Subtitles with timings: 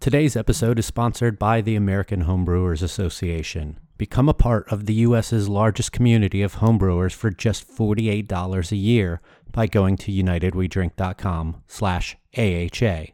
[0.00, 3.78] Today's episode is sponsored by the American Homebrewers Association.
[3.98, 9.20] Become a part of the U.S.'s largest community of homebrewers for just $48 a year
[9.52, 13.12] by going to unitedwedrink.com slash AHA.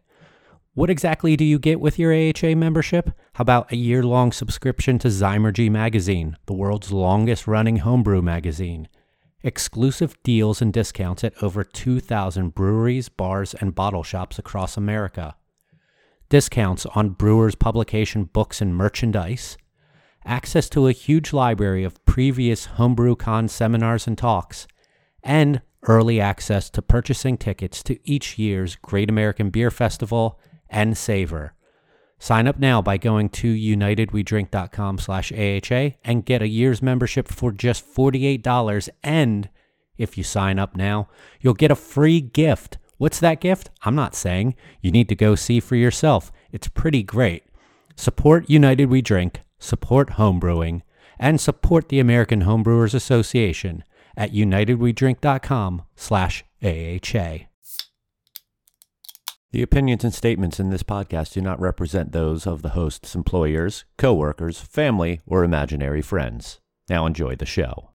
[0.75, 3.11] What exactly do you get with your AHA membership?
[3.33, 8.87] How about a year-long subscription to Zymurgy magazine, the world's longest-running homebrew magazine?
[9.43, 15.35] Exclusive deals and discounts at over 2,000 breweries, bars, and bottle shops across America.
[16.29, 19.57] Discounts on Brewers publication books and merchandise.
[20.25, 24.67] Access to a huge library of previous HomebrewCon seminars and talks.
[25.23, 31.55] And early access to purchasing tickets to each year's Great American Beer Festival and Savor.
[32.19, 37.53] Sign up now by going to unitedwedrink.com slash AHA and get a year's membership for
[37.53, 38.89] just $48.
[39.03, 39.51] And
[39.99, 41.09] if you sign up now,
[41.41, 42.79] you'll get a free gift.
[42.99, 43.71] What's that gift?
[43.83, 44.55] I'm not saying.
[44.81, 46.33] You need to go see for yourself.
[46.51, 47.45] It's pretty great.
[47.95, 50.83] Support United We Drink, support homebrewing,
[51.19, 53.85] and support the American Homebrewers Association
[54.17, 57.47] at unitedwedrink.com slash AHA.
[59.53, 63.85] The opinions and statements in this podcast do not represent those of the host's employers,
[63.97, 66.61] coworkers, family, or imaginary friends.
[66.89, 67.96] Now enjoy the show.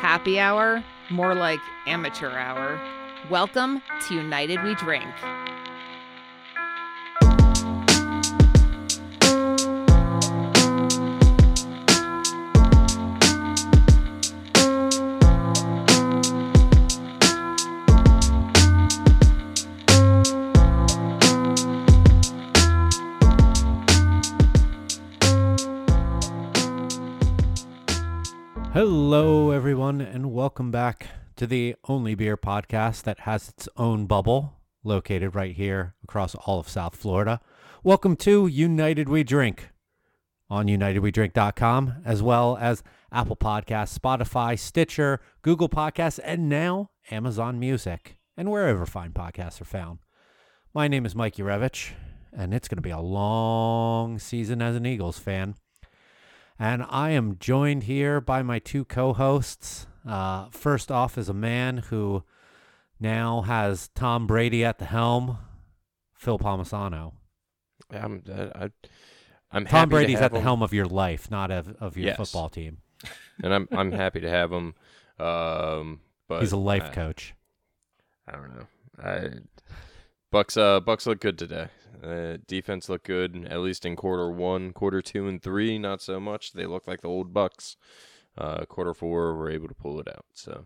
[0.00, 2.80] Happy hour, more like amateur hour.
[3.28, 5.04] Welcome to United We Drink.
[28.72, 34.60] Hello, everyone, and welcome back to the only beer podcast that has its own bubble
[34.84, 37.40] located right here across all of South Florida.
[37.82, 39.70] Welcome to United We Drink
[40.48, 48.18] on unitedwedrink.com, as well as Apple Podcasts, Spotify, Stitcher, Google Podcasts, and now Amazon Music,
[48.36, 49.98] and wherever fine podcasts are found.
[50.72, 51.90] My name is Mike Urevich,
[52.32, 55.56] and it's going to be a long season as an Eagles fan.
[56.62, 59.86] And I am joined here by my two co hosts.
[60.06, 62.22] Uh, first off is a man who
[63.00, 65.38] now has Tom Brady at the helm,
[66.12, 67.12] Phil Palmisano.
[67.90, 68.70] I'm I, I,
[69.50, 71.96] I'm Tom happy to Brady's have at the helm of your life, not of, of
[71.96, 72.16] your Yes.
[72.18, 72.78] football team.
[73.42, 74.74] and I'm I'm happy to have him.
[75.18, 77.34] Um, but He's a life I, coach.
[78.28, 78.66] I don't know.
[79.02, 79.28] I
[80.30, 81.68] Bucks uh Bucks look good today.
[82.02, 85.78] Uh, defense looked good at least in quarter one, quarter two, and three.
[85.78, 86.52] Not so much.
[86.52, 87.76] They look like the old Bucks.
[88.38, 90.24] Uh, quarter four, were able to pull it out.
[90.34, 90.64] So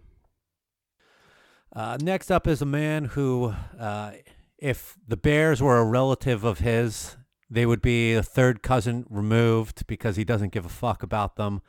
[1.75, 4.13] Uh, next up is a man who, uh,
[4.59, 7.17] if the Bears were a relative of his,
[7.51, 11.63] they would be a third cousin removed because he doesn't give a fuck about them.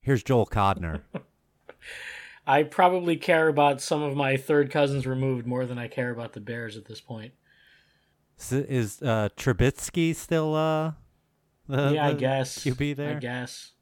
[0.00, 1.02] Here's Joel Codner.
[2.46, 6.32] I probably care about some of my third cousins removed more than I care about
[6.32, 7.32] the Bears at this point.
[8.38, 10.92] Is uh, Trubisky still uh,
[11.68, 12.58] the, yeah, I the guess.
[12.58, 13.16] QB there?
[13.16, 13.72] I guess.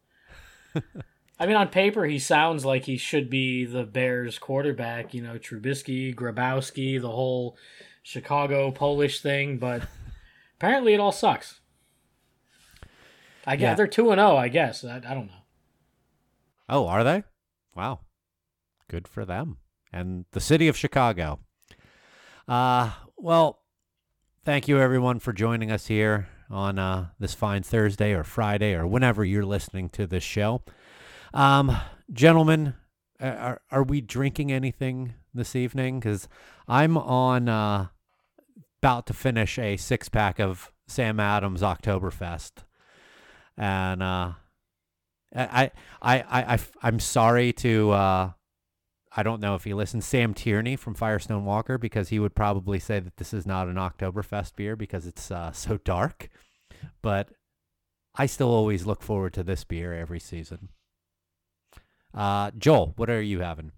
[1.41, 5.13] I mean, on paper, he sounds like he should be the Bears quarterback.
[5.13, 7.57] You know, Trubisky, Grabowski, the whole
[8.03, 9.83] Chicago Polish thing, but
[10.57, 11.61] apparently it all sucks.
[13.47, 13.75] I guess Yeah.
[13.75, 14.37] they're two and zero.
[14.37, 15.43] I guess I, I don't know.
[16.69, 17.25] Oh, are they?
[17.75, 18.01] Wow.
[18.89, 19.59] Good for them.
[19.93, 21.41] And the city of Chicago.
[22.49, 23.61] Uh, well,
[24.45, 28.87] thank you everyone for joining us here on uh, this fine Thursday or Friday or
[28.87, 30.63] whenever you're listening to this show.
[31.33, 31.75] Um,
[32.13, 32.75] gentlemen,
[33.19, 35.99] are, are we drinking anything this evening?
[35.99, 36.29] Because
[36.69, 37.87] I'm on uh,
[38.83, 42.65] about to finish a six pack of Sam Adams Oktoberfest.
[43.57, 44.33] And uh,
[45.35, 45.71] I,
[46.03, 48.31] I, I, I, I'm sorry to, uh,
[49.17, 52.81] I don't know if he listens, Sam Tierney from Firestone Walker, because he would probably
[52.81, 56.29] say that this is not an Oktoberfest beer because it's uh, so dark.
[57.01, 57.29] But
[58.17, 60.71] I still always look forward to this beer every season.
[62.13, 63.73] Uh, Joel, what are you having?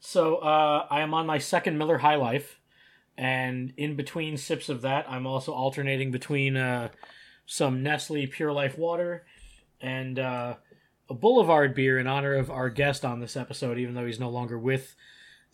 [0.00, 2.60] So uh, I am on my second Miller High Life,
[3.16, 6.90] and in between sips of that, I'm also alternating between uh,
[7.46, 9.26] some Nestle Pure Life water
[9.80, 10.54] and uh,
[11.08, 14.28] a Boulevard beer in honor of our guest on this episode, even though he's no
[14.28, 14.94] longer with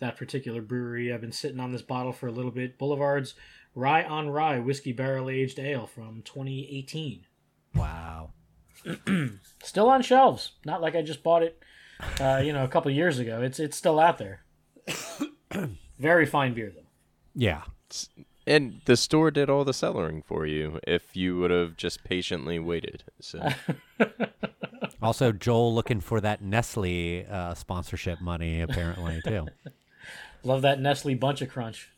[0.00, 1.12] that particular brewery.
[1.12, 2.78] I've been sitting on this bottle for a little bit.
[2.78, 3.34] Boulevard's
[3.74, 7.26] Rye on Rye Whiskey Barrel Aged Ale from 2018.
[7.74, 8.30] Wow.
[9.62, 10.52] Still on shelves.
[10.64, 11.62] Not like I just bought it,
[12.20, 13.40] uh, you know, a couple years ago.
[13.42, 14.42] It's it's still out there.
[15.98, 16.82] Very fine beer though.
[17.34, 17.62] Yeah,
[18.46, 22.58] And the store did all the cellaring for you if you would have just patiently
[22.58, 23.04] waited.
[23.20, 23.48] So
[25.04, 29.46] Also, Joel looking for that Nestle uh, sponsorship money apparently too.
[30.42, 31.90] Love that Nestle Bunch of Crunch.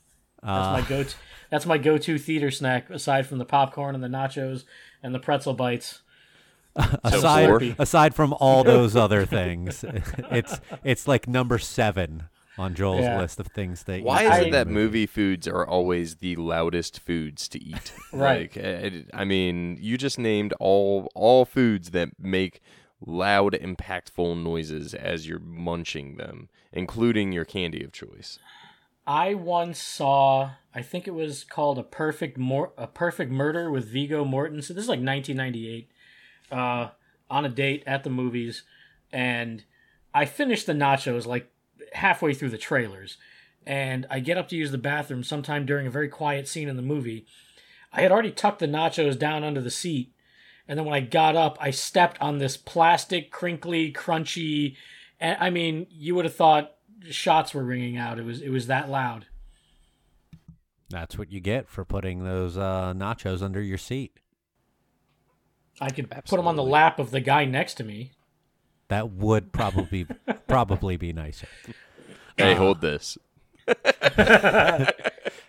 [0.42, 1.02] That's Uh, my go.
[1.04, 1.14] to
[1.50, 4.64] That's my go-to theater snack aside from the popcorn and the nachos
[5.02, 6.02] and the pretzel bites.
[7.04, 7.62] aside four?
[7.78, 9.82] aside from all those other things,
[10.30, 12.24] it's it's like number seven
[12.58, 13.18] on Joel's Yeah.
[13.20, 14.02] list of things that.
[14.02, 17.92] why you is it that movie foods are always the loudest foods to eat?
[18.12, 18.54] Right.
[18.54, 22.60] Like, I, I mean, you just named all all foods that make
[23.04, 28.38] loud, impactful noises as you're munching them, including your candy of choice.
[29.06, 33.86] I once saw, I think it was called a perfect Mor- a perfect murder with
[33.86, 34.74] Viggo Mortensen.
[34.74, 35.90] This is like 1998,
[36.50, 36.88] uh,
[37.30, 38.64] on a date at the movies,
[39.12, 39.64] and
[40.12, 41.52] I finished the nachos like
[41.92, 43.16] halfway through the trailers,
[43.64, 46.76] and I get up to use the bathroom sometime during a very quiet scene in
[46.76, 47.26] the movie.
[47.92, 50.12] I had already tucked the nachos down under the seat,
[50.68, 54.76] and then when I got up, I stepped on this plastic, crinkly, crunchy.
[55.20, 56.72] And I mean, you would have thought
[57.10, 58.18] shots were ringing out.
[58.18, 59.26] It was it was that loud.
[60.88, 64.18] That's what you get for putting those uh, nachos under your seat.
[65.80, 68.12] I could put them on the lap of the guy next to me.
[68.88, 70.06] That would probably
[70.48, 71.48] probably be nicer.
[72.36, 73.18] Hey, hold this.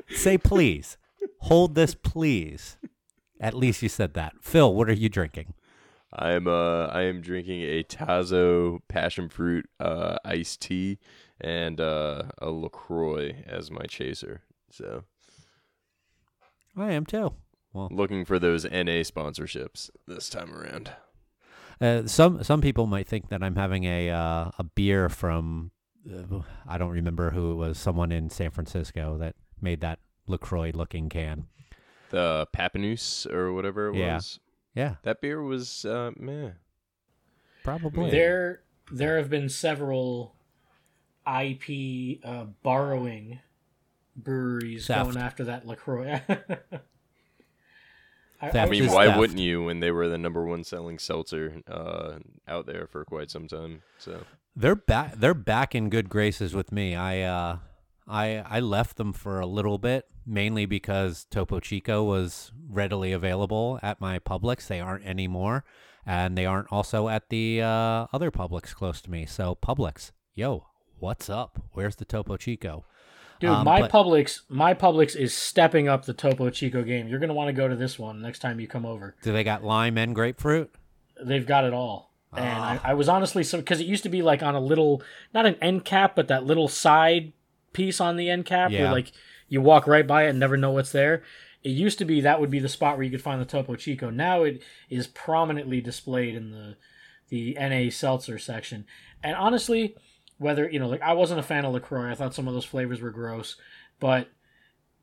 [0.09, 0.97] Say please.
[1.41, 2.77] Hold this, please.
[3.39, 4.33] At least you said that.
[4.41, 5.53] Phil, what are you drinking?
[6.13, 10.99] I'm uh I am drinking a Tazo passion fruit uh iced tea
[11.41, 14.41] and uh a LaCroix as my chaser.
[14.71, 15.03] So
[16.75, 17.33] I am too.
[17.73, 20.91] Well, looking for those NA sponsorships this time around.
[21.81, 25.71] uh, some some people might think that I'm having a uh, a beer from
[26.09, 27.77] uh, I don't remember who it was.
[27.77, 31.47] Someone in San Francisco that made that Lacroix looking can.
[32.09, 34.15] The Papanus or whatever it Yeah.
[34.15, 34.39] was.
[34.73, 36.51] Yeah, That beer was uh meh.
[37.63, 38.11] probably.
[38.11, 38.61] There
[38.91, 40.35] there have been several
[41.27, 43.39] IP uh, borrowing
[44.15, 45.05] breweries Theft.
[45.05, 46.21] going after that Lacroix.
[48.39, 49.17] I, I mean, why theft.
[49.19, 53.31] wouldn't you when they were the number one selling seltzer uh out there for quite
[53.31, 53.81] some time?
[53.97, 54.25] So
[54.55, 55.15] They're back.
[55.15, 56.95] They're back in good graces with me.
[56.95, 57.57] I uh,
[58.07, 63.79] I I left them for a little bit, mainly because Topo Chico was readily available
[63.83, 64.67] at my Publix.
[64.67, 65.63] They aren't anymore,
[66.05, 69.25] and they aren't also at the uh, other Publix close to me.
[69.25, 70.65] So Publix, yo,
[70.99, 71.61] what's up?
[71.73, 72.85] Where's the Topo Chico?
[73.39, 77.07] Dude, Um, my but- Publix my Publix is stepping up the Topo Chico game.
[77.07, 79.15] You're gonna want to go to this one next time you come over.
[79.21, 80.73] Do they got lime and grapefruit?
[81.23, 82.13] They've got it all.
[82.35, 82.79] And Ah.
[82.83, 85.01] I, I was honestly so because it used to be like on a little,
[85.33, 87.31] not an end cap, but that little side
[87.77, 88.81] piece on the end cap Yeah.
[88.83, 89.11] where like
[89.47, 91.23] you walk right by it and never know what's there.
[91.63, 93.75] It used to be that would be the spot where you could find the Topo
[93.75, 94.09] Chico.
[94.09, 96.75] Now it is prominently displayed in the
[97.29, 98.85] the NA seltzer section.
[99.23, 99.95] And honestly,
[100.37, 102.11] whether you know, like I wasn't a fan of Lacroix.
[102.11, 103.55] I thought some of those flavors were gross,
[103.99, 104.29] but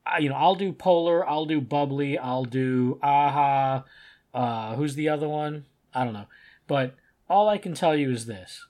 [0.06, 3.84] I, you know, I'll do Polar, I'll do Bubbly, I'll do Aha.
[4.32, 5.64] Uh, who's the other one?
[5.94, 6.26] I don't know.
[6.66, 6.94] But
[7.28, 8.64] all I can tell you is this: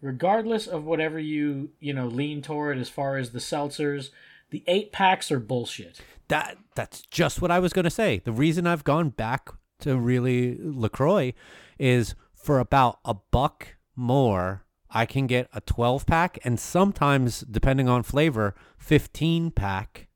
[0.00, 4.10] regardless of whatever you you know lean toward as far as the seltzers,
[4.50, 6.00] the eight packs are bullshit.
[6.28, 8.20] That that's just what I was going to say.
[8.24, 9.48] The reason I've gone back
[9.80, 11.32] to really Lacroix
[11.78, 17.88] is for about a buck more, I can get a 12 pack and sometimes depending
[17.88, 20.08] on flavor, 15 pack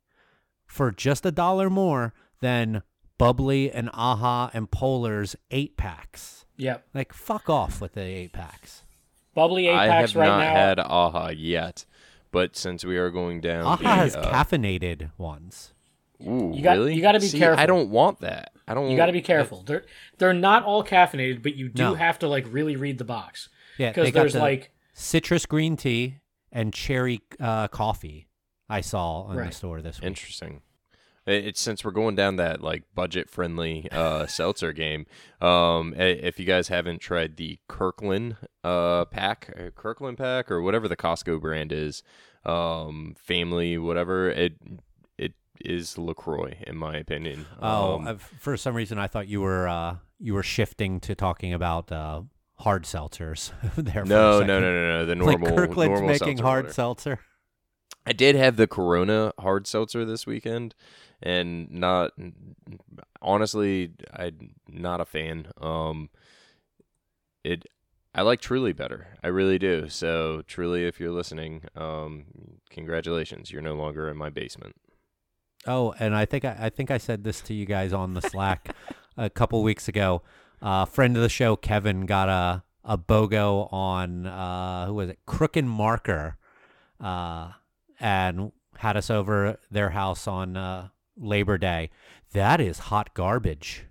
[0.67, 2.83] for just a dollar more than
[3.19, 6.47] Bubbly and Aha and Polar's 8 packs.
[6.57, 8.83] Yep, Like fuck off with the 8 packs.
[9.35, 10.55] Bubbly eight I have right not now.
[10.55, 11.85] had AHA yet,
[12.31, 15.73] but since we are going down, Aha the, has uh, caffeinated ones.
[16.27, 16.95] Ooh, You got- really?
[16.95, 17.61] you gotta be See, careful.
[17.61, 18.53] I don't want that.
[18.69, 18.91] I don't.
[18.91, 19.63] you got to be careful.
[19.67, 19.85] They're
[20.19, 21.95] they're not all caffeinated, but you do No.
[21.95, 26.19] have to like really read the box Yeah, because there's the like citrus green tea
[26.53, 28.29] and cherry uh, coffee
[28.69, 30.07] I saw in the store this week.
[30.07, 30.63] Interesting.
[31.31, 35.07] It- It's since we're going down that like budget friendly uh, seltzer game.
[35.41, 40.89] Um, if you guys haven't tried the Kirkland uh, pack, uh, Kirkland pack, or whatever
[40.89, 42.03] the Costco brand is,
[42.45, 44.55] um, family, whatever it
[45.19, 45.33] it
[45.65, 47.47] is Lacroix in my opinion.
[47.61, 51.53] Oh, Um, for some reason I thought you were uh, you were shifting to talking
[51.53, 52.23] about uh,
[52.59, 54.05] hard seltzers there.
[54.05, 55.07] no, no, no, no, no.
[55.07, 56.75] The Like normal, Kirkland's normal making hard water.
[56.75, 57.19] seltzer.
[58.07, 60.75] I did have the Corona hard seltzer this weekend,
[61.23, 62.13] and not
[63.21, 65.49] honestly, I'm not a fan.
[65.61, 66.11] Um,
[67.45, 67.67] it
[68.15, 69.19] I like Truly better.
[69.23, 69.89] I really do.
[69.89, 72.25] So Truly, if you're listening, um,
[72.71, 74.75] congratulations, you're no longer in my basement.
[75.67, 78.23] Oh, and I think I, I think I said this to you guys on the
[78.23, 78.75] Slack
[79.17, 80.23] a couple weeks ago.
[80.63, 85.19] Uh, friend of the show, Kevin, got a a BOGO on uh, who was it,
[85.27, 86.37] Crook and Marker,
[86.99, 87.53] uh,
[88.01, 91.91] and had us over their house on uh, Labor Day.
[92.33, 93.85] That is hot garbage.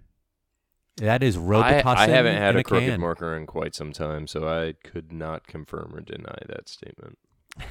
[0.97, 2.99] That is I, Robitussin I haven't had in a crooked can.
[2.99, 7.17] marker in quite some time, so I could not confirm or deny that statement.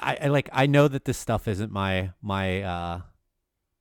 [0.00, 3.00] I, I like I know that this stuff isn't my my uh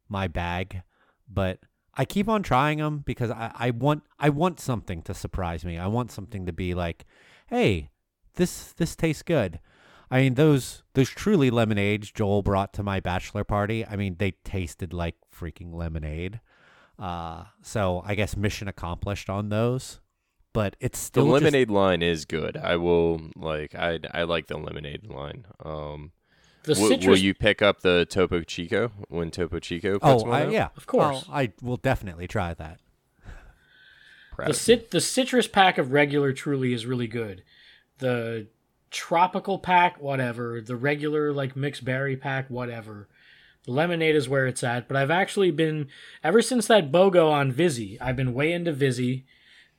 [0.07, 0.83] my bag,
[1.27, 1.59] but
[1.95, 5.77] I keep on trying them because I, I want I want something to surprise me.
[5.77, 7.05] I want something to be like,
[7.47, 7.89] hey,
[8.35, 9.59] this this tastes good.
[10.11, 13.85] I mean those those truly lemonades Joel brought to my bachelor party.
[13.85, 16.39] I mean they tasted like freaking lemonade.
[16.99, 19.99] Uh, so I guess mission accomplished on those.
[20.53, 22.57] But it's The still just- lemonade line is good.
[22.57, 25.45] I will like I I like the lemonade line.
[25.65, 26.11] Um,
[26.63, 30.27] The w- citrus, will you pick up the Topo Chico when Topo Chico puts Oh,
[30.27, 30.51] one I, out?
[30.51, 31.25] yeah, Of course.
[31.27, 32.79] Oh, I will definitely try that.
[34.35, 37.43] Proud the cit the citrus pack of regular truly is really good.
[37.97, 38.47] The
[38.93, 40.61] tropical pack, whatever.
[40.61, 43.09] The regular like mixed berry pack, whatever.
[43.65, 44.87] The lemonade is where it's at.
[44.87, 45.87] But I've actually been
[46.23, 47.99] ever since that BOGO on Vizzy.
[47.99, 49.25] I've been way into Vizzy,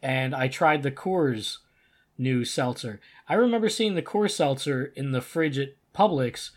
[0.02, 1.58] and I tried the Coors
[2.18, 3.00] new seltzer.
[3.28, 6.50] I remember seeing the Coors seltzer in the fridge at Publix,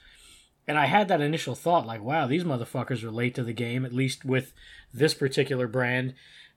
[0.68, 3.86] and I had that initial thought like, "Wow, these motherfuckers are late to the game."
[3.86, 4.54] At least with
[4.94, 6.14] this particular brand.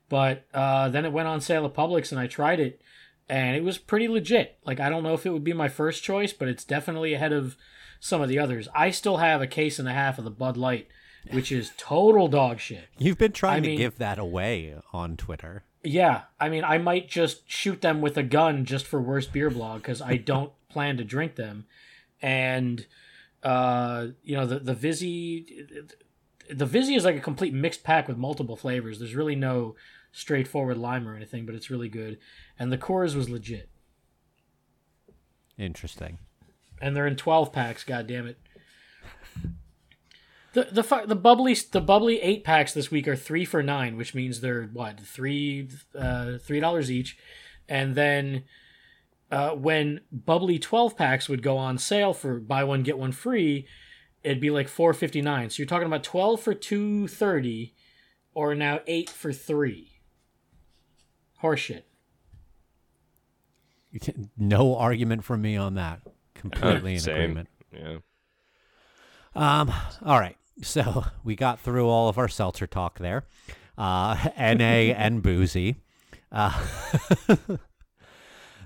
[0.09, 2.81] But uh, then it went on sale at Publix, and I tried it,
[3.31, 4.57] and it was pretty legit.
[4.65, 7.31] Like I don't know if it would be my first choice, but it's definitely ahead
[7.31, 7.55] of
[8.01, 8.67] some of the others.
[8.75, 10.89] I still have a case and a half of the Bud Light,
[11.31, 12.89] which is total dog shit.
[12.97, 15.63] You've been trying I to mean- give that away on Twitter.
[15.83, 19.49] Yeah, I mean, I might just shoot them with a gun just for worst beer
[19.49, 21.65] blog because I don't plan to drink them,
[22.21, 22.85] and
[23.43, 25.63] uh, you know the the Vizzy,
[26.49, 28.99] the Vizzy is like a complete mixed pack with multiple flavors.
[28.99, 29.75] There's really no
[30.11, 32.17] straightforward lime or anything, but it's really good,
[32.59, 33.69] and the Coors was legit,
[35.57, 36.17] Interesting.
[36.81, 37.83] and they're in twelve packs.
[37.83, 38.37] God damn it.
[40.53, 44.13] The the the bubbly the bubbly eight packs this week are three for nine, which
[44.13, 47.17] means they're what three uh, three dollars each,
[47.69, 48.43] and then
[49.31, 53.65] uh, when bubbly twelve packs would go on sale for buy one get one free,
[54.23, 55.49] it'd be like four fifty nine.
[55.49, 57.73] So you're talking about twelve for two thirty,
[58.33, 59.90] or now eight for three.
[61.41, 61.83] Horseshit.
[64.37, 66.01] No argument from me on that.
[66.35, 67.15] Completely in Same.
[67.15, 67.49] agreement.
[67.73, 67.97] Yeah.
[69.35, 69.71] Um,
[70.03, 70.37] all right.
[70.61, 73.25] So we got through all of our seltzer talk there.
[73.77, 75.77] Uh, NA and boozy.
[76.31, 76.65] Uh,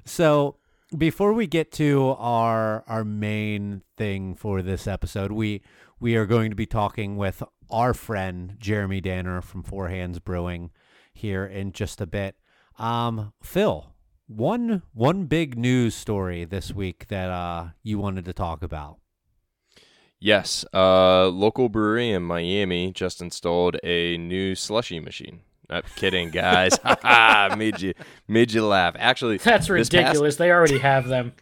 [0.05, 0.57] so
[0.95, 5.61] before we get to our our main thing for this episode, we
[5.99, 7.41] we are going to be talking with
[7.71, 10.69] our friend Jeremy Danner from Four Hands Brewing
[11.13, 12.35] here in just a bit.
[12.77, 13.93] Um, Phil,
[14.27, 18.97] one one big news story this week that uh you wanted to talk about.
[20.19, 25.41] Yes, uh, local brewery in Miami just installed a new slushy machine.
[25.69, 26.77] Not kidding, guys.
[26.83, 27.93] Ha made you
[28.27, 28.95] made you laugh.
[28.97, 30.35] Actually, That's this past- ridiculous.
[30.37, 31.33] They already have them.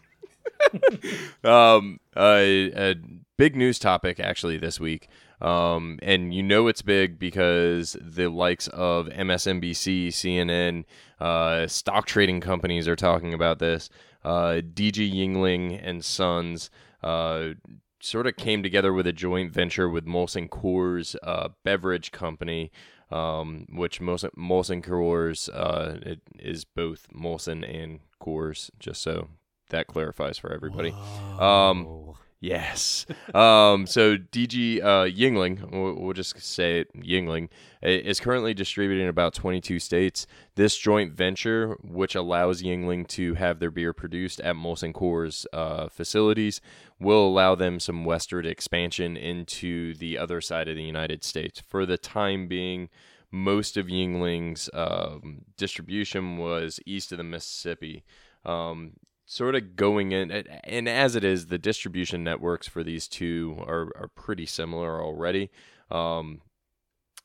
[1.42, 2.94] um, a, a
[3.36, 5.08] big news topic actually this week.
[5.40, 10.84] Um, and you know it's big because the likes of MSNBC, CNN,
[11.24, 13.88] uh, stock trading companies are talking about this.
[14.22, 16.68] Uh, DG Yuengling and Sons
[17.02, 17.50] uh,
[17.98, 22.70] sort of came together with a joint venture with Molson Coors uh, beverage company,
[23.10, 29.28] um, which Molson, Molson Coors uh, it is both Molson and Coors, just so
[29.70, 30.94] that clarifies for everybody.
[31.38, 32.14] Um.
[32.44, 33.06] Yes.
[33.34, 37.48] um, so DG uh, Yuengling, we'll, we'll just say it, Yuengling,
[37.80, 40.26] is currently distributed in about 22 states.
[40.54, 45.88] This joint venture, which allows Yuengling to have their beer produced at Molson Coors uh,
[45.88, 46.60] facilities,
[47.00, 51.62] will allow them some westward expansion into the other side of the United States.
[51.66, 52.90] For the time being,
[53.30, 58.04] most of Yuengling's um, distribution was east of the Mississippi.
[58.44, 58.92] Um,
[59.34, 63.90] sort of going in and as it is the distribution networks for these two are,
[63.96, 65.50] are pretty similar already.
[65.90, 66.42] Um,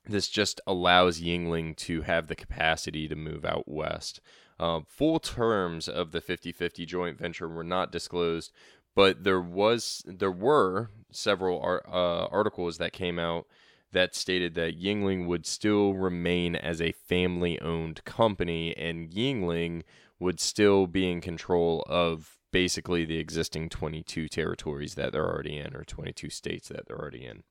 [0.05, 4.21] this just allows Yuengling to have the capacity to move out west.
[4.59, 8.51] Uh, full terms of the 50-50 joint venture were not disclosed
[8.95, 13.45] but there was there were several uh, articles that came out
[13.91, 19.83] that stated that Yuengling would still remain as a family owned company and Yuengling
[20.19, 25.75] would still be in control of basically the existing 22 territories that they're already in
[25.75, 27.43] or 22 states that they're already in.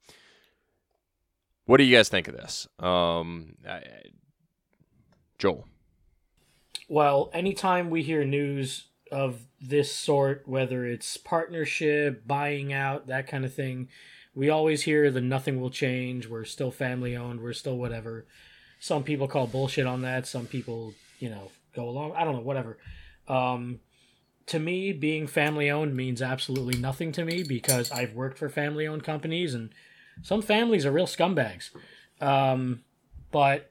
[1.64, 2.66] What do you guys think of this?
[2.78, 3.82] Um, I,
[5.38, 5.66] Joel.
[6.88, 13.44] Well, anytime we hear news of this sort, whether it's partnership, buying out, that kind
[13.44, 13.88] of thing,
[14.34, 16.26] we always hear the nothing will change.
[16.26, 17.40] We're still family owned.
[17.40, 18.24] We're still whatever.
[18.80, 20.26] Some people call bullshit on that.
[20.26, 22.12] Some people, you know, go along.
[22.16, 22.78] I don't know, whatever.
[23.28, 23.80] Um,
[24.46, 28.86] to me, being family owned means absolutely nothing to me because I've worked for family
[28.86, 29.70] owned companies and
[30.22, 31.70] some families are real scumbags.
[32.20, 32.82] Um,
[33.30, 33.70] but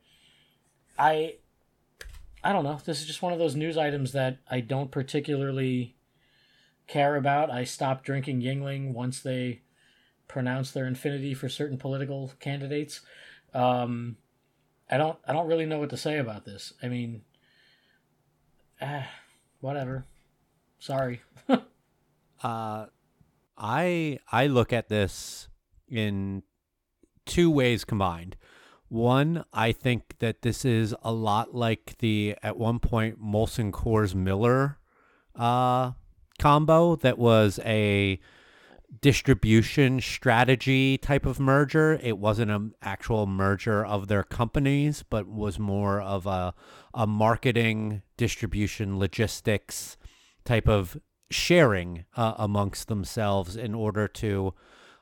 [0.97, 1.35] I
[2.43, 2.79] I don't know.
[2.85, 5.95] This is just one of those news items that I don't particularly
[6.87, 7.51] care about.
[7.51, 9.63] I stopped drinking Yuengling once they
[10.27, 13.01] pronounced their infinity for certain political candidates.
[13.53, 14.17] Um,
[14.89, 15.17] I don't.
[15.27, 16.73] I don't really know what to say about this.
[16.81, 17.23] I mean,
[18.81, 19.03] eh,
[19.61, 20.05] whatever.
[20.79, 21.21] Sorry.
[22.43, 22.85] uh,
[23.57, 25.47] I I look at this
[25.89, 26.43] in
[27.25, 28.35] two ways combined.
[28.89, 34.15] One, I think that this is a lot like the at one point Molson Coors
[34.15, 34.77] Miller
[35.35, 35.91] uh,
[36.39, 38.19] combo that was a
[39.01, 41.99] distribution strategy type of merger.
[42.01, 46.53] It wasn't an actual merger of their companies, but was more of a
[46.93, 49.97] a marketing, distribution, logistics
[50.45, 50.97] type of
[51.29, 54.53] sharing uh, amongst themselves in order to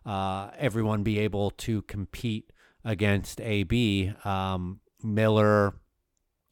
[0.05, 2.51] uh, everyone be able to compete
[2.83, 4.13] against AB.
[4.23, 5.75] Um, Miller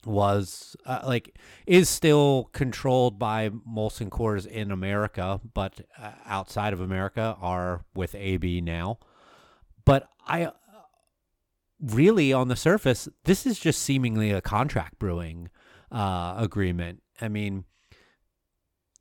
[0.06, 6.82] was uh, like is still controlled by Molson Coors in America, but uh, outside of
[6.82, 9.00] America are with AB now.
[9.86, 10.52] But I uh,
[11.82, 15.50] really, on the surface, this is just seemingly a contract brewing
[15.92, 17.02] uh, agreement.
[17.22, 17.66] I mean,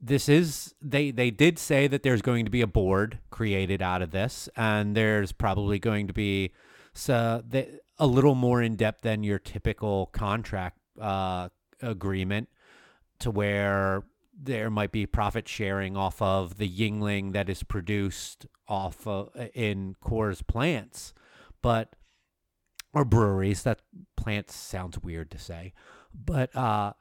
[0.01, 4.03] this is they they did say that there's going to be a board created out
[4.03, 6.53] of this, and there's probably going to be
[6.93, 11.49] so the, a little more in depth than your typical contract uh,
[11.81, 12.49] agreement,
[13.21, 14.05] to where
[14.41, 19.95] there might be profit sharing off of the Yuengling that is produced off of, in
[20.03, 21.13] Coors plants,
[21.61, 21.95] but
[22.93, 23.63] or breweries.
[23.63, 23.81] That
[24.17, 25.73] plants sounds weird to say,
[26.15, 26.93] but uh,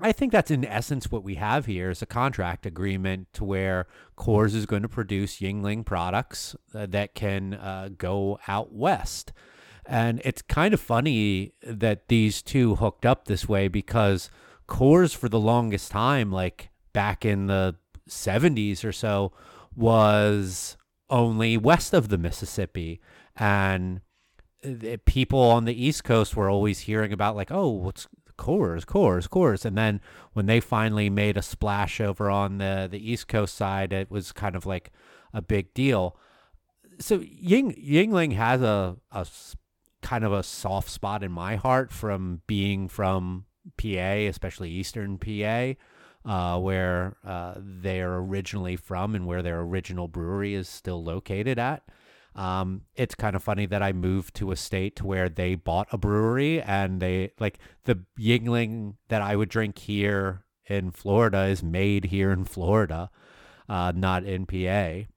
[0.00, 3.86] I think that's in essence what we have here is a contract agreement to where
[4.16, 9.32] Coors is going to produce Yuengling products uh, that can uh, go out west.
[9.86, 14.30] And it's kind of funny that these two hooked up this way because
[14.68, 17.76] Coors, for the longest time, like back in the
[18.08, 19.32] 70s or so,
[19.74, 20.76] was
[21.10, 23.00] only west of the Mississippi.
[23.36, 24.02] And
[24.64, 28.06] uh, people on the East Coast were always hearing about, like, oh, what's
[28.38, 29.64] Coors, Coors, Coors.
[29.64, 30.00] And then
[30.32, 34.32] when they finally made a splash over on the, the East Coast side, it was
[34.32, 34.90] kind of like
[35.32, 36.16] a big deal.
[36.98, 39.26] So Ying, Yuengling has a, a
[40.02, 45.74] kind of a soft spot in my heart from being from PA, especially Eastern PA,
[46.24, 51.82] uh, where uh, they're originally from and where their original brewery is still located at.
[52.34, 55.88] Um, it's kind of funny that I moved to a state to where they bought
[55.92, 61.62] a brewery and they like the Yuengling that I would drink here in Florida is
[61.62, 63.10] made here in Florida,
[63.68, 65.11] uh, not in PA.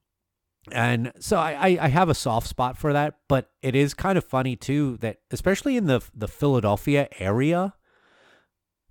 [0.72, 4.24] And so I, I have a soft spot for that, but it is kind of
[4.24, 7.76] funny too that especially in the the Philadelphia area,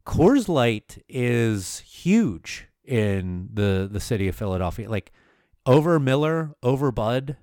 [0.07, 4.89] Coors Light is huge in the the city of Philadelphia.
[4.89, 5.13] Like
[5.67, 7.39] over Miller, over Bud,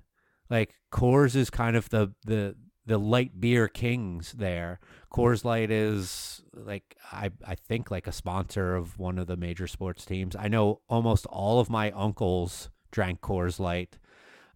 [0.48, 4.80] like Coors is kind of the the the light beer kings there.
[5.12, 9.66] Coors Light is like I I think like a sponsor of one of the major
[9.66, 10.34] sports teams.
[10.36, 13.98] I know almost all of my uncles drank Coors Light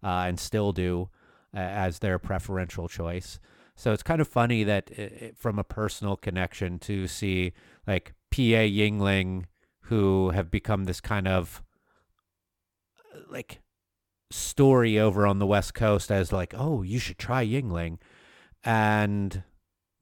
[0.03, 1.09] uh, and still do
[1.53, 3.39] uh, as their preferential choice.
[3.75, 7.53] So it's kind of funny that it, from a personal connection to see
[7.85, 9.45] like PA Yuengling
[9.81, 11.63] who have become this kind of
[13.29, 13.61] like
[14.31, 17.97] story over on the West Coast as like, oh, you should try Yuengling,
[18.63, 19.43] and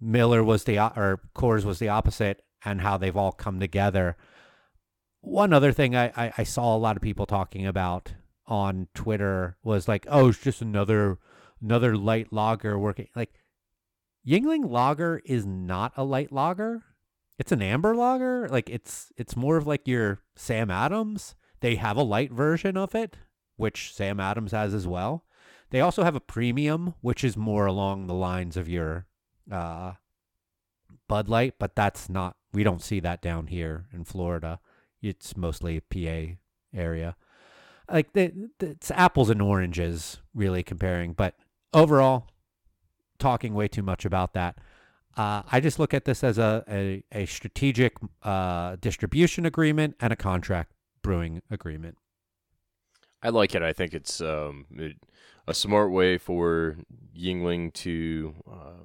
[0.01, 4.17] Miller was the or Coors was the opposite, and how they've all come together.
[5.21, 8.13] One other thing I, I, I saw a lot of people talking about
[8.47, 11.17] on Twitter was like, oh, it's just another
[11.61, 13.07] another light lager working.
[13.15, 13.33] Like
[14.27, 16.83] Yuengling lager is not a light lager.
[17.37, 18.47] It's an amber lager.
[18.49, 21.35] Like it's it's more of like your Sam Adams.
[21.59, 23.17] They have a light version of it,
[23.57, 25.25] which Sam Adams has as well.
[25.71, 29.07] They also have a premium, which is more along the lines of your
[29.51, 29.93] uh,
[31.07, 32.37] Bud Light, but that's not.
[32.53, 34.59] We don't see that down here in Florida.
[35.01, 36.37] It's mostly PA
[36.73, 37.15] area.
[37.89, 41.13] Like it's apples and oranges, really comparing.
[41.13, 41.35] But
[41.73, 42.27] overall,
[43.19, 44.57] talking way too much about that.
[45.15, 47.93] Uh, I just look at this as a a, a strategic
[48.23, 50.71] uh, distribution agreement and a contract
[51.01, 51.97] brewing agreement.
[53.21, 53.61] I like it.
[53.61, 54.97] I think it's um, it,
[55.47, 56.77] a smart way for
[57.17, 58.83] Yuengling to uh,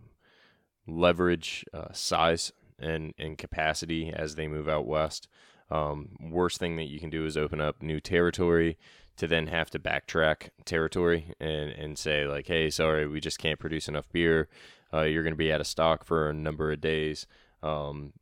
[0.87, 5.29] leverage uh, size and, and capacity as they move out west.
[5.71, 8.77] Um, worst thing that you can do is open up new territory
[9.17, 13.59] to then have to backtrack territory and, and say like, hey, sorry, we just can't
[13.61, 14.49] produce enough beer.
[14.93, 17.27] Uh, you're going to be out of stock for a number of days.
[17.63, 18.13] Um,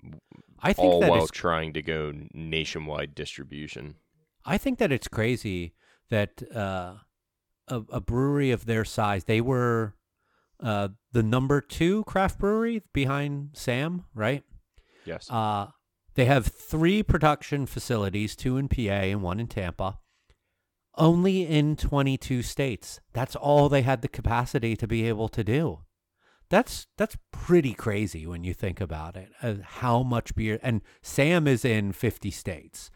[0.60, 3.94] I think all that while it's- trying to go nationwide distribution.
[4.44, 5.74] I think that it's crazy
[6.10, 6.94] that uh,
[7.68, 9.94] a, a brewery of their size, they were
[10.60, 14.42] uh, the number two craft brewery behind Sam, right?
[15.04, 15.30] Yes.
[15.30, 15.68] Uh,
[16.18, 20.00] they have three production facilities, two in PA and one in Tampa,
[20.96, 22.98] only in 22 states.
[23.12, 25.84] That's all they had the capacity to be able to do.
[26.50, 29.30] That's that's pretty crazy when you think about it.
[29.40, 32.90] Uh, how much beer and Sam is in 50 states.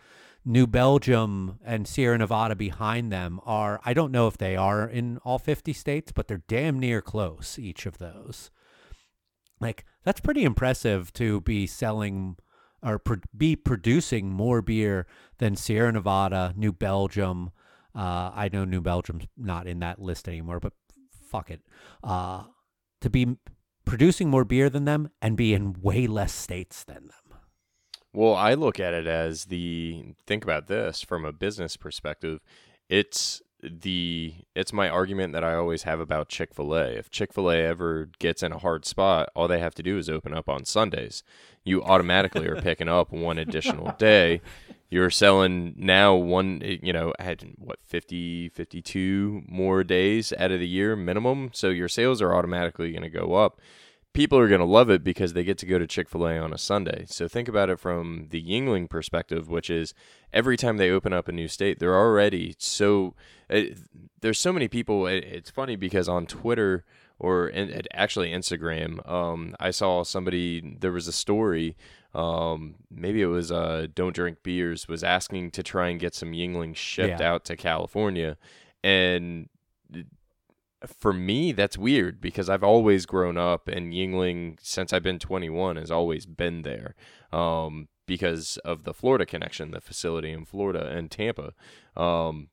[0.45, 5.19] New Belgium and Sierra Nevada behind them are I don't know if they are in
[5.19, 8.51] all 50 states, but they're damn near close each of those.
[9.61, 12.37] Like that's pretty impressive to be selling
[12.83, 15.07] or pro- be producing more beer
[15.39, 17.51] than Sierra Nevada, New Belgium.
[17.95, 20.73] Uh, I know New Belgium's not in that list anymore, but
[21.31, 21.61] fuck it.
[22.03, 22.45] Uh,
[23.01, 23.37] to be
[23.85, 27.39] producing more beer than them and be in way less states than them.
[28.15, 32.41] Well, I look at it as the think about this from a business perspective.
[32.89, 36.99] It's the it's my argument that I always have about Chick-fil-A.
[36.99, 40.35] If Chick-fil-A ever gets in a hard spot, all they have to do is open
[40.35, 41.23] up on Sundays.
[41.65, 44.41] You automatically are picking up one additional day.
[44.91, 50.69] You're selling now one, you know, at what 50 52 more days out of the
[50.69, 53.61] year minimum, so your sales are automatically going to go up
[54.13, 56.39] people are going to love it because they get to go to Chick fil A
[56.39, 57.05] on a Sunday.
[57.09, 59.95] So think about it from the Yuengling perspective, which is
[60.33, 63.15] every time they open up a new state, they're already so.
[63.49, 63.79] It,
[64.21, 65.07] there's so many people.
[65.07, 66.85] It, it's funny because on Twitter
[67.19, 71.77] or in, actually Instagram, um, I saw somebody, there was a story.
[72.15, 76.33] Um, maybe it was uh, Don't Drink Beers was asking to try and get some
[76.33, 77.33] Yuengling shipped Yeah.
[77.33, 78.37] out to California.
[78.85, 79.49] And
[80.87, 85.77] for me, that's weird because I've always grown up and Yuengling, since I've been 21,
[85.77, 86.95] has always been there
[87.33, 91.53] um, because of the Florida connection, the facility in Florida and Tampa.
[91.97, 92.49] Um,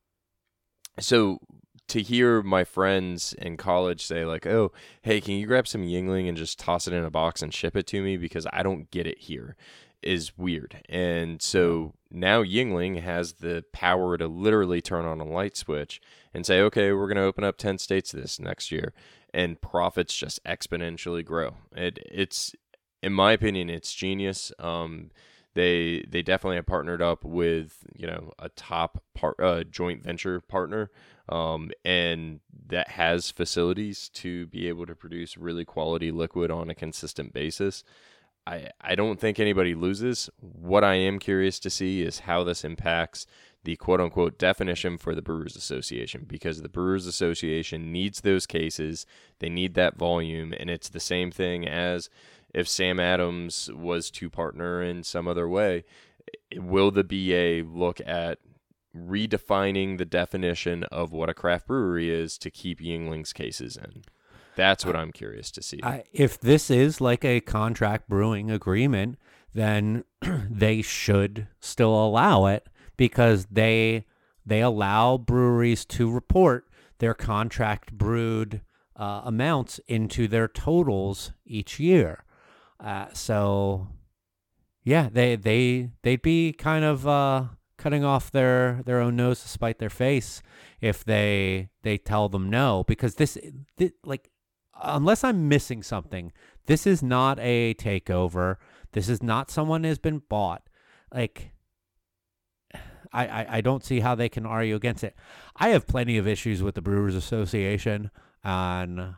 [0.99, 1.39] so
[1.87, 6.27] to hear my friends in college say, like, oh, hey, can you grab some Yuengling
[6.27, 8.91] and just toss it in a box and ship it to me because I don't
[8.91, 9.55] get it here
[10.01, 10.81] is weird.
[10.87, 16.01] And so now Yuengling has the power to literally turn on a light switch
[16.33, 18.93] and say, okay, we're going to open up 10 states this next year.
[19.33, 21.55] And profits just exponentially grow.
[21.75, 22.55] It, it's,
[23.03, 24.51] in my opinion, it's genius.
[24.57, 25.11] Um,
[25.55, 30.39] they they definitely have partnered up with you know a top part uh, joint venture
[30.39, 30.91] partner
[31.29, 36.75] um, and that has facilities to be able to produce really quality liquid on a
[36.75, 37.83] consistent basis.
[38.49, 40.27] I, I don't think anybody loses.
[40.39, 43.27] What I am curious to see is how this impacts
[43.63, 49.05] the quote unquote definition for the Brewers Association because the Brewers Association needs those cases.
[49.37, 50.53] They need that volume.
[50.59, 52.09] And it's the same thing as
[52.51, 55.83] if Sam Adams was to partner in some other way.
[56.55, 58.39] Will the BA look at
[58.97, 64.03] redefining the definition of what a craft brewery is to keep Yuengling's cases in?
[64.59, 65.79] That's what I'm curious to see.
[65.81, 69.17] I, if this is like a contract brewing agreement,
[69.53, 72.67] then they should still allow it
[72.97, 74.03] because they
[74.45, 76.67] they allow breweries to report
[76.97, 78.59] their contract brewed
[78.97, 82.25] uh, amounts into their totals each year.
[82.81, 83.87] Uh, so
[84.83, 87.45] yeah, they they they'd be kind of uh,
[87.77, 90.41] cutting off their their own nose to spite their face
[90.81, 93.37] if they they tell them no because this,
[93.77, 94.29] thi- like
[94.81, 96.31] unless I'm missing something,
[96.65, 98.57] this is not a takeover.
[98.91, 100.63] This is not someone has been bought.
[101.13, 101.51] Like
[103.11, 105.15] I, I, I don't see how they can argue against it.
[105.55, 108.11] I have plenty of issues with the Brewers Association,
[108.43, 109.15] and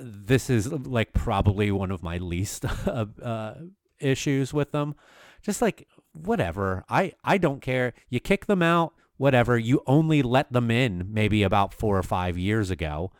[0.00, 3.54] this is like probably one of my least uh, uh,
[3.98, 4.94] issues with them.
[5.42, 7.94] Just like whatever, I I don't care.
[8.08, 9.58] You kick them out, whatever.
[9.58, 13.12] You only let them in maybe about four or five years ago,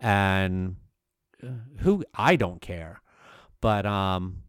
[0.00, 0.76] and
[1.78, 3.00] who I don't care.
[3.60, 4.42] But um,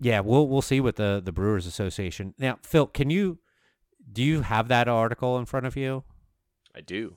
[0.00, 2.34] yeah, we'll we'll see with the the Brewers Association.
[2.38, 3.38] Now, Phil, can you
[4.10, 6.04] do you have that article in front of you?
[6.74, 7.16] I do.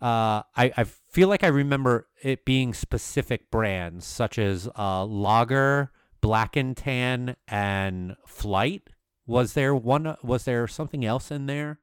[0.00, 5.92] uh, I, I feel like I remember it being specific brands such as uh, Lager,
[6.20, 8.90] Black and Tan, and Flight.
[9.26, 10.16] Was there one?
[10.22, 11.78] Was there something else in there?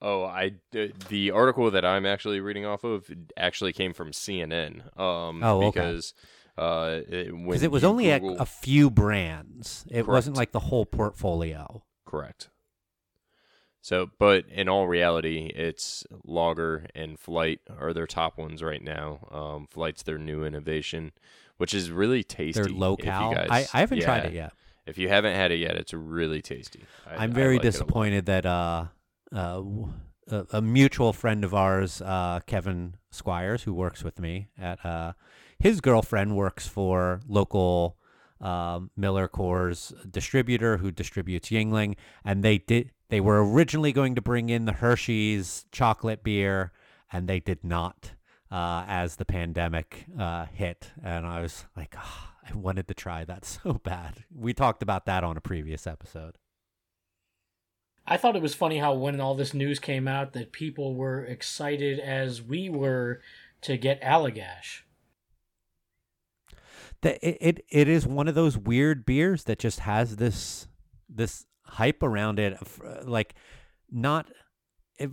[0.00, 4.96] Oh, I the, the article that I'm actually reading off of actually came from CNN.
[4.98, 5.80] Um, Oh, okay.
[5.80, 6.14] because
[6.56, 9.84] uh, it, when it was only a, Google- a few brands.
[9.90, 11.82] It wasn't like the whole portfolio.
[12.06, 12.48] Correct.
[13.80, 19.20] So, but in all reality, it's Lager and Flight are their top ones right now.
[19.30, 21.12] Um, Flight's their new innovation,
[21.56, 22.60] which is really tasty.
[22.60, 23.34] They're low if you cal.
[23.34, 24.52] guys- I, I haven't tried it yet.
[24.84, 26.80] If you haven't had it yet, it's really tasty.
[27.06, 28.86] I, I'm very like a disappointed that uh,
[29.32, 29.62] uh,
[30.52, 35.12] a, mutual friend of ours, uh, Kevin Squires, who works with me at uh,
[35.58, 37.96] his girlfriend works for local
[38.40, 42.92] um, Miller Coors distributor who distributes Yuengling, and they did.
[43.08, 46.72] They were originally going to bring in the Hershey's chocolate beer,
[47.10, 48.12] and they did not.
[48.50, 53.22] Uh, as the pandemic uh, hit, and I was like, "Ah, I wanted to try
[53.24, 54.24] that so bad.
[54.34, 56.38] We talked about that on a previous episode.
[58.10, 61.24] I thought it was funny how when all this news came out that people were
[61.24, 63.20] excited as we were
[63.60, 64.80] to get Allagash.
[67.02, 70.66] that it, it it is one of those weird beers that just has this
[71.08, 73.34] this hype around it uh, like
[73.90, 74.26] not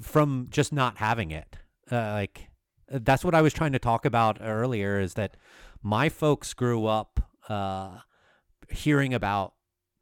[0.01, 1.57] from just not having it
[1.91, 2.47] uh, like
[2.91, 5.35] uh, that's what i was trying to talk about earlier is that
[5.83, 7.99] my folks grew up uh
[8.69, 9.53] hearing about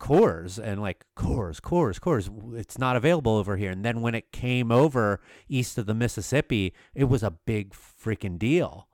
[0.03, 2.59] Coors and like Coors, Coors, Coors.
[2.59, 3.71] It's not available over here.
[3.71, 8.37] And then when it came over east of the Mississippi, it was a big freaking
[8.37, 8.89] deal.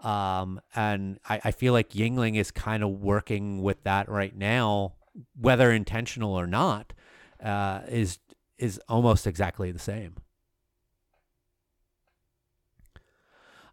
[0.00, 4.94] Um, and I, I feel like Yuengling is kind of working with that right now,
[5.38, 6.94] whether intentional or not,
[7.44, 8.18] uh, is
[8.56, 10.14] is almost exactly the same.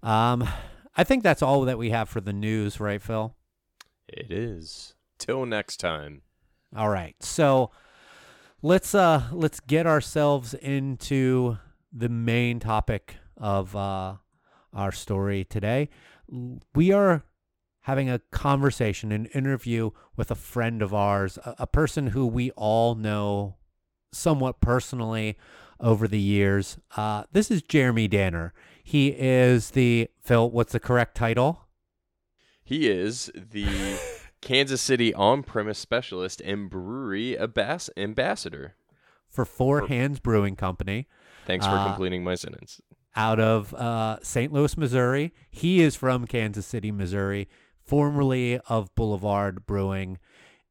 [0.04, 0.46] Um,
[0.98, 3.34] I think that's all that we have for the news, right, Phil?
[4.10, 4.94] It is.
[5.18, 6.22] Till next time.
[6.76, 7.16] All right.
[7.22, 7.72] So
[8.62, 11.58] let's uh let's get ourselves into
[11.94, 14.16] the main topic of uh
[14.74, 15.90] our story today.
[16.74, 17.24] We are
[17.82, 22.52] having a conversation, an interview with a friend of ours, a, a person who we
[22.52, 23.56] all know
[24.12, 25.38] somewhat personally
[25.80, 26.78] over the years.
[26.98, 28.54] Uh, this is Jeremy Danner.
[28.84, 30.50] He is the Phil.
[30.50, 31.68] What's the correct title?
[32.64, 33.98] He is the
[34.46, 37.36] Kansas City on-premise specialist and brewery
[37.98, 38.76] ambassador.
[39.28, 41.08] For Four Hands Brewing Company.
[41.46, 42.80] Thanks for Uh, completing my sentence.
[43.18, 44.54] out of uh, St.
[44.54, 45.34] Louis, Missouri.
[45.50, 47.48] He is from Kansas City, Missouri,
[47.84, 50.20] formerly of Boulevard Brewing.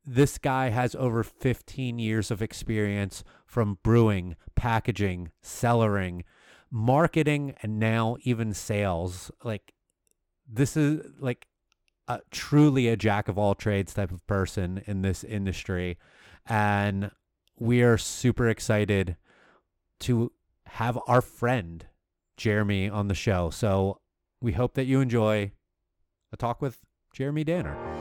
[0.07, 6.23] This guy has over 15 years of experience from brewing, packaging, cellaring,
[6.71, 9.31] marketing, and now even sales.
[9.43, 9.73] Like,
[10.47, 11.47] this is like
[12.09, 15.99] a, truly a jack of all trades type of person in this industry.
[16.47, 17.11] And
[17.59, 19.17] we are super excited
[20.01, 20.33] to
[20.67, 21.87] have our friend
[22.37, 23.51] Jeremy on the show.
[23.51, 24.01] So
[24.40, 25.53] we hope that you enjoy
[26.33, 26.81] a talk with
[27.12, 27.93] Jeremy Danner.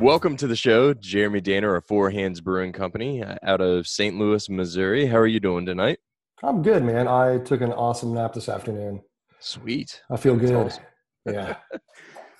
[0.00, 4.16] Welcome to the show, Jeremy Danner of Four Hands Brewing Company uh, out of St.
[4.16, 5.04] Louis, Missouri.
[5.04, 5.98] How are you doing tonight?
[6.42, 7.06] I'm good, man.
[7.06, 9.02] I took an awesome nap this afternoon.
[9.40, 10.00] Sweet.
[10.10, 10.66] I feel That's good.
[10.66, 10.84] awesome.
[11.30, 11.56] Yeah.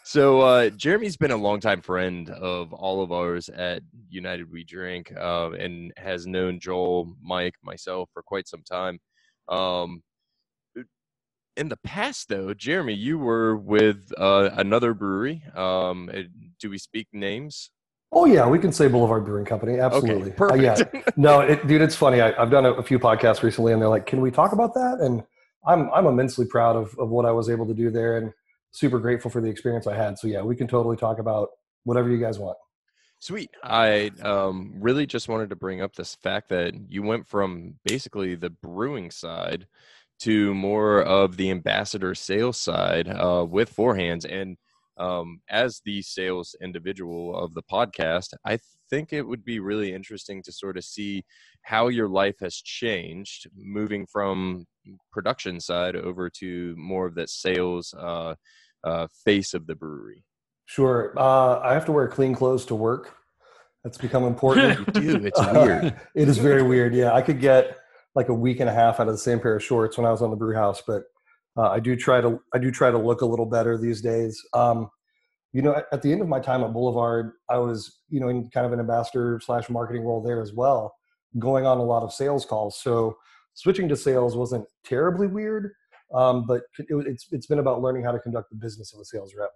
[0.02, 5.12] So uh, Jeremy's been a longtime friend of all of ours at United We Drink,
[5.16, 8.98] uh, and has known Joel, Mike, myself for quite some time.
[9.48, 10.02] Um,
[11.56, 15.44] in the past, though, Jeremy, you were with uh, another brewery.
[15.54, 16.22] Um, uh,
[16.60, 17.70] do we speak names?
[18.12, 19.78] Oh yeah, we can say Boulevard Brewing Company.
[19.78, 20.32] Absolutely.
[20.32, 20.74] Okay, Uh, yeah.
[20.74, 21.16] perfect.
[21.16, 22.20] No, it, dude, it's funny.
[22.20, 24.74] I, I've done a, a few podcasts recently, and they're like, "Can we talk about
[24.74, 25.22] that?" And
[25.66, 28.32] I'm I'm immensely proud of of what I was able to do there, and
[28.72, 30.18] super grateful for the experience I had.
[30.18, 31.50] So yeah, we can totally talk about
[31.84, 32.56] whatever you guys want.
[33.20, 33.50] Sweet.
[33.62, 38.34] I um, really just wanted to bring up this fact that you went from basically
[38.34, 39.66] the brewing side
[40.20, 44.24] to more of the ambassador sales side uh, with Four Hands.
[44.24, 44.56] And
[45.00, 48.58] um, as the sales individual of the podcast, I
[48.90, 51.24] think it would be really interesting to sort of see
[51.62, 54.66] how your life has changed moving from
[55.10, 58.34] production side over to more of that sales uh,
[58.84, 60.24] uh, face of the brewery.
[60.66, 61.14] Sure.
[61.16, 63.16] Uh, I have to wear clean clothes to work.
[63.82, 64.86] That's become important.
[65.02, 65.26] You do.
[65.26, 65.94] It's weird.
[66.14, 66.94] it is very weird.
[66.94, 67.78] Yeah, I could get
[68.14, 70.10] like a week and a half out of the same pair of shorts when I
[70.10, 71.04] was on the brew house, but
[71.56, 74.40] uh, I do try to I do try to look a little better these days.
[74.54, 74.90] Um,
[75.52, 78.28] you know, at, at the end of my time at Boulevard, I was, you know,
[78.28, 80.94] in kind of an ambassador slash marketing role there as well,
[81.38, 82.80] going on a lot of sales calls.
[82.80, 83.16] So
[83.54, 85.72] switching to sales wasn't terribly weird,
[86.14, 89.04] um, but it, it's it's been about learning how to conduct the business of a
[89.04, 89.50] sales rep.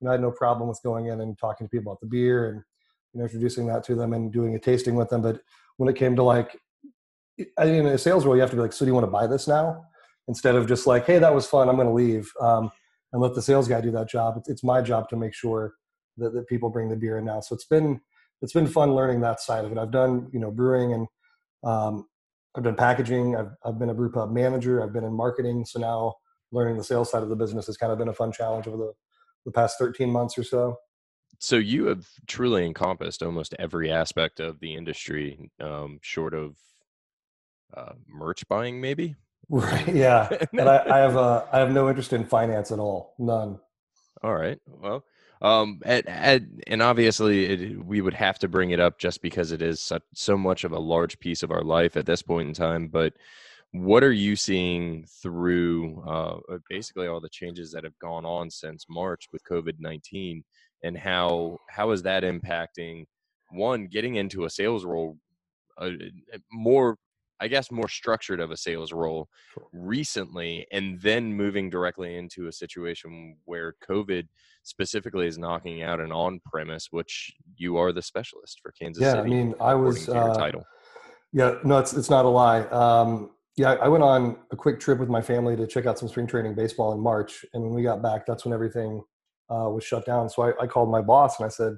[0.00, 2.48] And I had no problem with going in and talking to people about the beer
[2.50, 2.62] and
[3.12, 5.22] you know introducing that to them and doing a tasting with them.
[5.22, 5.40] But
[5.78, 6.56] when it came to like,
[7.58, 9.06] I mean, in a sales role, you have to be like, so do you want
[9.06, 9.84] to buy this now?
[10.28, 12.30] Instead of just like, hey, that was fun, I'm going to leave.
[12.40, 12.70] Um,
[13.12, 14.36] and let the sales guy do that job.
[14.36, 15.74] It's, it's my job to make sure
[16.16, 17.40] that, that people bring the beer in now.
[17.40, 18.00] So it's been
[18.42, 19.78] it's been fun learning that side of it.
[19.78, 21.06] I've done you know brewing and
[21.64, 22.06] um,
[22.54, 23.36] I've done packaging.
[23.36, 24.82] I've I've been a brew pub manager.
[24.82, 25.64] I've been in marketing.
[25.64, 26.14] So now
[26.52, 28.76] learning the sales side of the business has kind of been a fun challenge over
[28.76, 28.92] the
[29.46, 30.76] the past 13 months or so.
[31.38, 36.56] So you have truly encompassed almost every aspect of the industry, um, short of
[37.74, 39.14] uh, merch buying, maybe.
[39.50, 39.88] Right.
[39.94, 40.28] Yeah.
[40.52, 43.14] and I, I have uh, I have no interest in finance at all.
[43.18, 43.58] None.
[44.22, 44.58] All right.
[44.66, 45.04] Well,
[45.42, 49.52] um, at, at, and obviously it, we would have to bring it up just because
[49.52, 52.48] it is such, so much of a large piece of our life at this point
[52.48, 52.88] in time.
[52.88, 53.14] But
[53.72, 58.50] what are you seeing through uh, uh basically all the changes that have gone on
[58.50, 60.44] since March with COVID nineteen,
[60.82, 63.04] and how how is that impacting
[63.50, 65.16] one getting into a sales role
[65.78, 65.90] uh,
[66.52, 66.96] more
[67.40, 69.28] I guess, more structured of a sales role
[69.72, 74.28] recently, and then moving directly into a situation where COVID
[74.62, 79.30] specifically is knocking out an on-premise, which you are the specialist for Kansas yeah, City.
[79.30, 80.64] Yeah, I mean, I was uh, title.
[81.32, 82.62] Yeah, no, it's it's not a lie.
[82.64, 86.08] Um, yeah, I went on a quick trip with my family to check out some
[86.08, 89.02] spring training baseball in March, and when we got back, that's when everything
[89.48, 90.28] uh, was shut down.
[90.28, 91.76] So I, I called my boss and I said,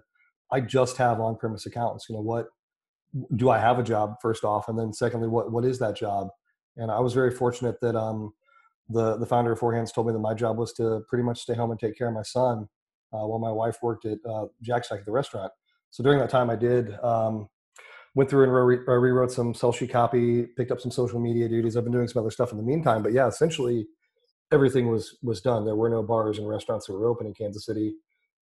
[0.51, 2.07] "I just have on-premise accounts.
[2.09, 2.49] You know what?
[3.37, 6.29] Do I have a job first off, and then secondly, what what is that job?
[6.77, 8.33] And I was very fortunate that um,
[8.89, 11.41] the the founder of Four Hands told me that my job was to pretty much
[11.41, 12.69] stay home and take care of my son
[13.13, 15.53] uh, while my wife worked at uh, Jack Stack at the restaurant.
[15.91, 17.49] So during that time, I did um,
[18.15, 21.77] went through and re- rewrote some sell sheet copy, picked up some social media duties.
[21.77, 23.87] I've been doing some other stuff in the meantime, but yeah, essentially
[24.51, 25.65] everything was was done.
[25.65, 27.95] There were no bars and restaurants that were open in Kansas City,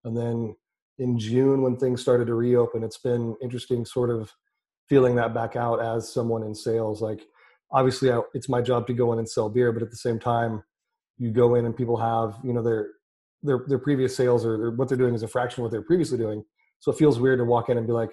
[0.04, 0.56] and then
[0.98, 4.32] in June when things started to reopen, it's been interesting, sort of
[4.88, 7.02] feeling that back out as someone in sales.
[7.02, 7.26] Like,
[7.70, 10.18] obviously, I, it's my job to go in and sell beer, but at the same
[10.18, 10.62] time,
[11.18, 12.88] you go in and people have, you know, their
[13.42, 15.82] their their previous sales or their, what they're doing is a fraction of what they're
[15.82, 16.44] previously doing.
[16.80, 18.10] So it feels weird to walk in and be like,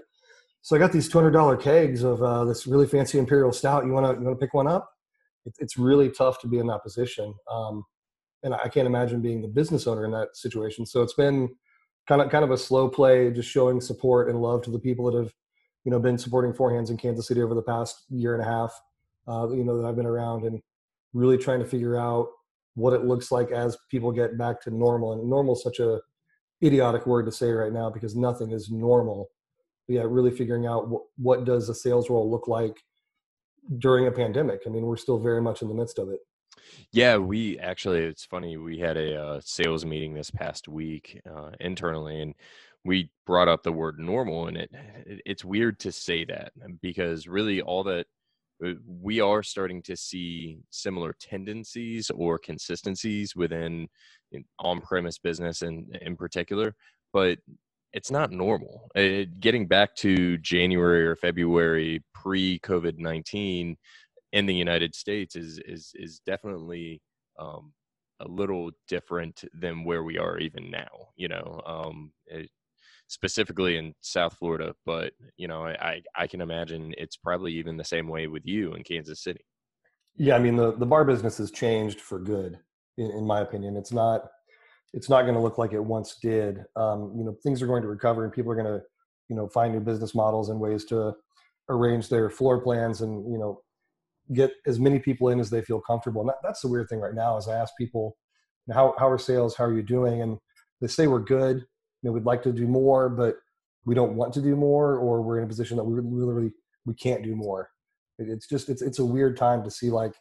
[0.62, 3.86] "So I got these two hundred dollar kegs of uh, this really fancy imperial stout.
[3.86, 4.90] You wanna you wanna pick one up?"
[5.46, 7.84] It, it's really tough to be in that position, um,
[8.44, 10.86] and I can't imagine being the business owner in that situation.
[10.86, 11.50] So it's been
[12.08, 15.12] kind of kind of a slow play, just showing support and love to the people
[15.12, 15.34] that have
[15.84, 18.46] you know been supporting Four Hands in Kansas City over the past year and a
[18.46, 18.74] half.
[19.28, 20.62] Uh, you know that I've been around and
[21.14, 22.28] really trying to figure out
[22.76, 25.14] what it looks like as people get back to normal.
[25.14, 26.02] And normal is such a
[26.64, 29.30] idiotic word to say right now because nothing is normal.
[29.88, 32.84] But yeah, really figuring out what, what does a sales role look like
[33.78, 34.62] during a pandemic.
[34.66, 36.20] I mean, we're still very much in the midst of it.
[36.92, 38.58] Yeah, we actually, it's funny.
[38.58, 42.36] We had a uh, sales meeting this past week uh, internally, and
[42.86, 44.70] we brought up the word normal and it,
[45.06, 48.06] it, it's weird to say that because really all that
[48.66, 53.88] uh, we are starting to see similar tendencies or consistencies within
[54.60, 56.76] on-premise business and in particular
[57.12, 57.38] but
[57.94, 58.90] it's not normal.
[58.96, 63.76] It, getting back to january or february pre-covid-19
[64.34, 67.02] in the united states is is is definitely
[67.40, 67.72] um,
[68.20, 72.50] a little different than where we are even now you know um, it,
[73.14, 77.84] specifically in South Florida, but you know, I, I can imagine it's probably even the
[77.84, 79.46] same way with you in Kansas City.
[80.18, 82.58] Yeah, I mean the the bar business has changed for good,
[82.98, 83.78] in, in my opinion.
[83.78, 84.26] It's not
[84.94, 86.66] it's not going to look like it once did.
[86.76, 88.82] Um, you know, things are going to recover, and people are going to
[89.30, 91.14] you know find new business models and ways to
[91.70, 93.62] arrange their floor plans and you know
[94.34, 96.22] get as many people in as they feel comfortable.
[96.22, 98.18] And that, that's the weird thing right now is I ask people,
[98.74, 99.56] how how are sales?
[99.56, 100.22] How are you doing?
[100.22, 100.38] And
[100.82, 101.64] they say we're good
[102.10, 103.38] know we'd like to do more but
[103.86, 106.52] we don't want to do more or we're in a position that we literally
[106.86, 107.70] we can't do more.
[108.20, 110.14] It's just it's it's a weird time to see like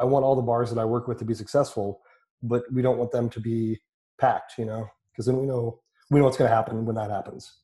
[0.00, 2.00] i want all the bars that i work with to be successful
[2.42, 3.78] but we don't want them to be
[4.18, 7.08] packed you know because then we know we know what's going to happen when that
[7.08, 7.58] happens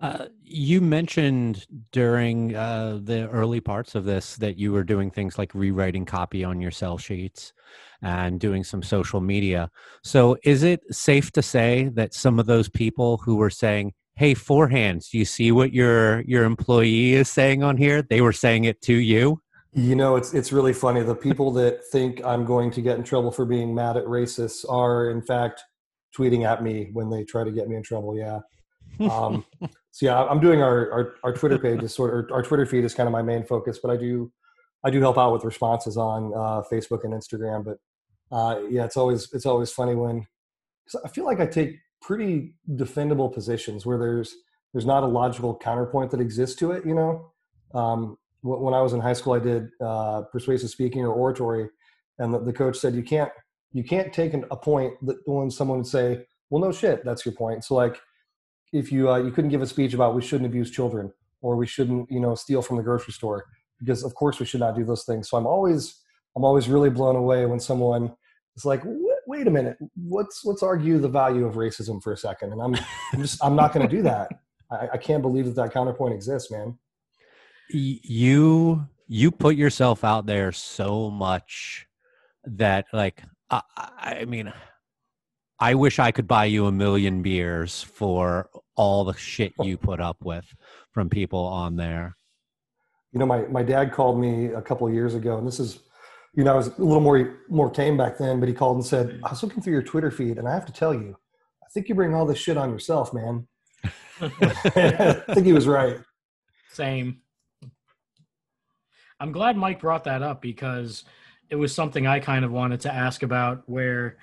[0.00, 5.38] uh, you mentioned during uh, the early parts of this that you were doing things
[5.38, 7.54] like rewriting copy on your sell sheets
[8.02, 9.70] and doing some social media.
[10.02, 14.34] So, is it safe to say that some of those people who were saying, "Hey,
[14.34, 18.34] Four Hands, do you see what your your employee is saying on here?" They were
[18.34, 19.40] saying it to you.
[19.72, 21.02] You know, it's it's really funny.
[21.02, 24.70] The people that think I'm going to get in trouble for being mad at racists
[24.70, 25.62] are, in fact,
[26.14, 28.14] tweeting at me when they try to get me in trouble.
[28.14, 28.40] Yeah.
[29.00, 29.44] Um,
[29.90, 32.84] so yeah, I'm doing our, our, our Twitter page is sort of, our Twitter feed
[32.84, 34.32] is kind of my main focus, but I do,
[34.84, 37.64] I do help out with responses on uh, Facebook and Instagram.
[37.64, 37.78] But
[38.34, 40.26] uh, yeah, it's always, it's always funny when
[41.04, 44.34] I feel like I take pretty defendable positions where there's,
[44.72, 46.84] there's not a logical counterpoint that exists to it.
[46.84, 47.32] You know,
[47.74, 51.68] um, when I was in high school, I did uh, persuasive speaking or oratory,
[52.18, 53.30] and the, the coach said you can't
[53.72, 57.24] you can't take an, a point that when someone would say, "Well, no shit, that's
[57.24, 57.98] your point." So like,
[58.72, 61.66] if you uh, you couldn't give a speech about we shouldn't abuse children or we
[61.66, 63.44] shouldn't you know steal from the grocery store
[63.78, 65.28] because of course we should not do those things.
[65.28, 66.02] So I'm always
[66.36, 68.14] I'm always really blown away when someone
[68.56, 68.82] is like,
[69.26, 69.76] "Wait a minute,
[70.08, 72.52] let's let's argue the value of racism for a second.
[72.52, 72.74] And I'm
[73.12, 74.30] I'm just I'm not going to do that.
[74.70, 76.78] I, I can't believe that that counterpoint exists, man
[77.68, 81.86] you you put yourself out there so much
[82.44, 84.52] that like I, I mean
[85.58, 89.64] I wish I could buy you a million beers for all the shit oh.
[89.64, 90.44] you put up with
[90.92, 92.16] from people on there.
[93.12, 95.80] You know, my, my dad called me a couple of years ago, and this is,
[96.34, 98.84] you know, I was a little more more tame back then, but he called and
[98.84, 101.16] said, I was looking through your Twitter feed, and I have to tell you,
[101.62, 103.48] I think you bring all this shit on yourself, man.
[104.20, 105.98] I think he was right.
[106.72, 107.20] Same.
[109.18, 111.04] I'm glad Mike brought that up because
[111.48, 113.62] it was something I kind of wanted to ask about.
[113.66, 114.18] Where,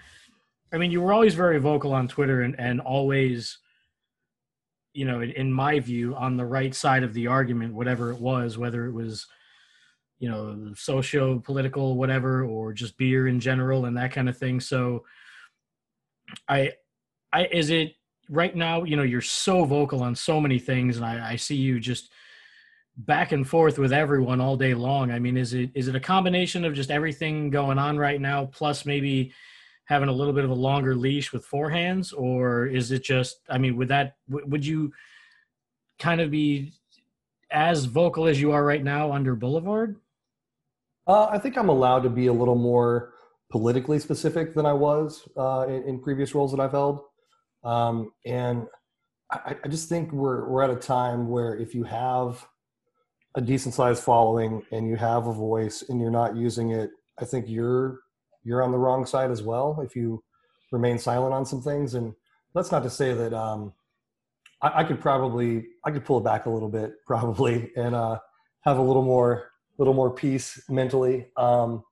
[0.73, 3.59] I mean, you were always very vocal on Twitter and, and always,
[4.93, 8.57] you know, in my view, on the right side of the argument, whatever it was,
[8.57, 9.27] whether it was,
[10.19, 14.59] you know, socio political, whatever, or just beer in general and that kind of thing.
[14.59, 15.03] So,
[16.47, 16.73] I,
[17.31, 17.93] I, is it
[18.29, 21.55] right now, you know, you're so vocal on so many things, and I, I see
[21.55, 22.11] you just
[22.97, 25.11] back and forth with everyone all day long.
[25.11, 28.45] I mean, is it is it a combination of just everything going on right now,
[28.45, 29.33] plus maybe
[29.85, 33.41] having a little bit of a longer leash with Four Hands, or is it just?
[33.49, 34.91] I mean, would that would you
[35.99, 36.73] kind of be
[37.51, 39.97] as vocal as you are right now under Boulevard?
[41.05, 43.13] Uh, I think I'm allowed to be a little more
[43.51, 47.01] politically specific than I was uh, in, in, previous roles that I've held,
[47.63, 48.67] um, and
[49.31, 52.45] I, I just think we're we're at a time where if you have
[53.35, 57.25] a decent sized following and you have a voice and you're not using it, I
[57.25, 57.99] think you're
[58.43, 60.23] you're on the wrong side as well if you
[60.71, 61.93] remain silent on some things.
[61.93, 62.13] And
[62.53, 63.73] that's not to say that um,
[64.61, 68.19] I, I, could probably I could pull it back a little bit probably and uh,
[68.61, 71.27] have a little more little more peace mentally.
[71.37, 71.83] Um,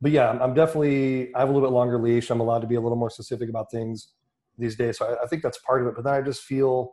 [0.00, 2.30] but yeah, I'm definitely I have a little bit longer leash.
[2.30, 4.08] I'm allowed to be a little more specific about things
[4.58, 4.98] these days.
[4.98, 5.94] So I, I think that's part of it.
[5.94, 6.92] But then I just feel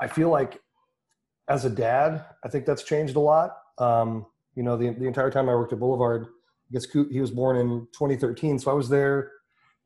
[0.00, 0.60] I feel like
[1.48, 3.56] as a dad, I think that's changed a lot.
[3.78, 6.28] Um, you know, the, the entire time I worked at Boulevard,
[6.74, 8.58] guess he was born in 2013.
[8.58, 9.32] So I was there,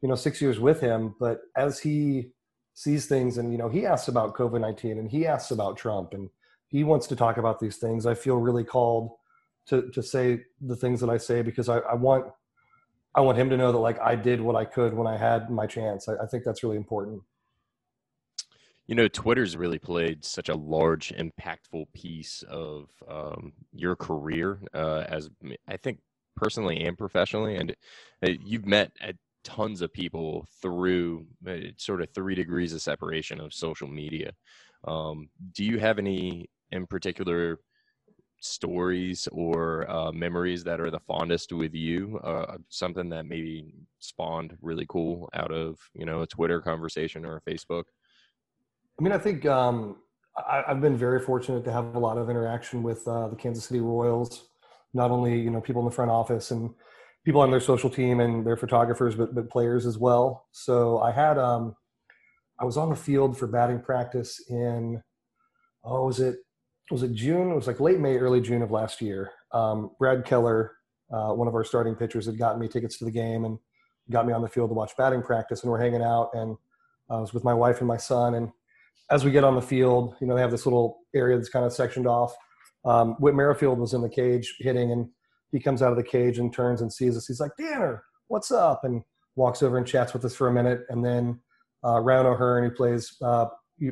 [0.01, 1.15] you know, six years with him.
[1.21, 2.31] But as he
[2.75, 6.15] sees things and, you know, he asks about COVID 19 and he asks about Trump
[6.15, 6.31] and
[6.67, 9.13] he wants to talk about these things, I feel really called
[9.67, 12.27] to, to say the things that I say because I, I want,
[13.15, 15.51] I want him to know that like I did what I could when I had
[15.51, 16.09] my chance.
[16.09, 17.23] I, I think that's really important.
[18.87, 25.05] You know, Twitter's really played such a large, impactful piece of um, your career, uh,
[25.07, 25.29] as
[25.69, 25.99] I think
[26.39, 27.57] personally and professionally.
[27.57, 27.75] And
[28.25, 28.93] uh, you've met
[29.45, 34.33] tons of people through uh, sort of three degrees of separation of social media.
[34.87, 37.59] Um, do you have any in particular
[38.41, 42.21] stories or uh, memories that are the fondest with you?
[42.23, 47.37] Uh, something that maybe spawned really cool out of you know a Twitter conversation or
[47.37, 47.85] a Facebook?
[48.99, 49.97] I mean, I think um,
[50.37, 53.65] I, have been very fortunate to have a lot of interaction with uh, the Kansas
[53.65, 54.48] City Royals.
[54.95, 56.71] Not only you know people in the front office and
[57.25, 60.47] people on their social team and their photographers, but but players as well.
[60.53, 61.75] So I had um,
[62.59, 65.03] I was on the field for batting practice in
[65.85, 66.37] oh was it
[66.91, 67.51] was it June?
[67.51, 69.31] It was like late May, early June of last year.
[69.53, 70.73] Um, Brad Keller,
[71.13, 73.59] uh, one of our starting pitchers, had gotten me tickets to the game and
[74.11, 76.31] got me on the field to watch batting practice, and we're hanging out.
[76.33, 76.57] And
[77.11, 78.51] I was with my wife and my son, and
[79.11, 81.65] as we get on the field, you know, they have this little area that's kind
[81.65, 82.35] of sectioned off.
[82.85, 85.09] Um, Whit Merrifield was in the cage hitting, and
[85.53, 87.27] he comes out of the cage and turns and sees us.
[87.27, 88.85] He's like, Danner, what's up?
[88.85, 89.03] And
[89.37, 90.85] walks over and chats with us for a minute.
[90.89, 91.41] And then
[91.85, 93.47] uh, Ryan O'Hearn, who plays uh,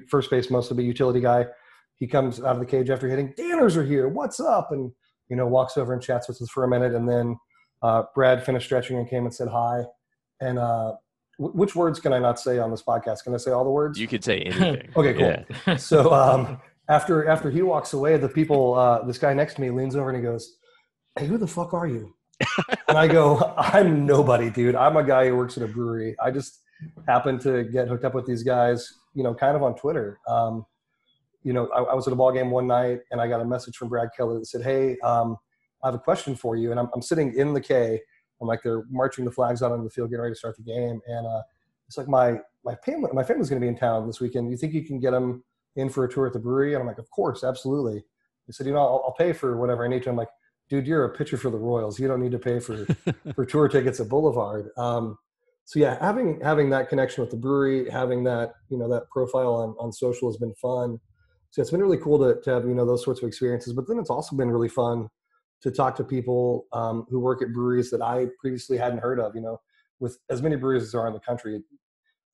[0.08, 1.46] first base, most of the utility guy,
[1.96, 3.32] he comes out of the cage after hitting.
[3.34, 4.08] Danners are here.
[4.08, 4.72] What's up?
[4.72, 4.92] And
[5.28, 6.94] you know, walks over and chats with us for a minute.
[6.94, 7.36] And then
[7.82, 9.82] uh, Brad finished stretching and came and said hi.
[10.40, 10.94] And uh,
[11.38, 13.24] which words can I not say on this podcast?
[13.24, 13.98] Can I say all the words?
[13.98, 14.88] You could say anything.
[14.96, 15.78] okay, cool.
[15.78, 19.70] So um, after after he walks away, the people, uh, this guy next to me
[19.70, 20.56] leans over and he goes,
[21.18, 22.14] "Hey, who the fuck are you?"
[22.88, 24.76] and I go, "I'm nobody, dude.
[24.76, 26.16] I'm a guy who works at a brewery.
[26.22, 26.60] I just
[27.06, 30.18] happened to get hooked up with these guys, you know, kind of on Twitter.
[30.28, 30.66] Um,
[31.42, 33.44] you know, I, I, was at a ball game one night and I got a
[33.44, 35.36] message from Brad Keller that said, "Hey, um,
[35.82, 38.00] I have a question for you." And I'm, I'm sitting in the K.
[38.40, 40.62] I'm like they're marching the flags out on the field, getting ready to start the
[40.62, 41.42] game, and uh,
[41.88, 44.50] it's like my my family my family's going to be in town this weekend.
[44.50, 45.42] You think you can get them
[45.76, 46.74] in for a tour at the brewery?
[46.74, 48.04] And I'm like, of course, absolutely.
[48.46, 50.10] He said, you know, I'll, I'll pay for whatever I need to.
[50.10, 50.28] I'm like,
[50.68, 51.98] dude, you're a pitcher for the Royals.
[51.98, 52.86] You don't need to pay for
[53.34, 54.70] for tour tickets at Boulevard.
[54.76, 55.18] Um,
[55.66, 59.54] so yeah, having having that connection with the brewery, having that you know that profile
[59.54, 60.98] on on social has been fun.
[61.50, 63.72] So it's been really cool to, to have you know those sorts of experiences.
[63.72, 65.08] But then it's also been really fun
[65.62, 69.34] to talk to people um, who work at breweries that I previously hadn't heard of.
[69.34, 69.60] You know,
[69.98, 71.60] with as many breweries as there are in the country,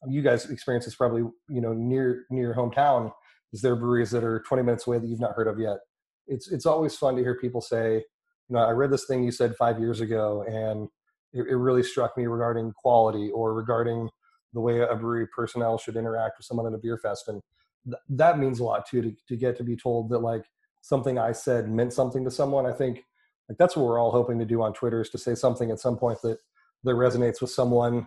[0.07, 3.13] you guys experience this probably you know near near your hometown.
[3.53, 5.79] Is there breweries that are 20 minutes away that you've not heard of yet?
[6.27, 9.33] It's it's always fun to hear people say, you know, I read this thing you
[9.33, 10.89] said five years ago, and
[11.33, 14.09] it, it really struck me regarding quality or regarding
[14.53, 17.43] the way a brewery personnel should interact with someone at a beer fest, and
[17.85, 20.45] th- that means a lot too to to get to be told that like
[20.81, 22.67] something I said meant something to someone.
[22.67, 23.05] I think
[23.49, 25.81] like that's what we're all hoping to do on Twitter is to say something at
[25.81, 26.39] some point that
[26.85, 28.07] that resonates with someone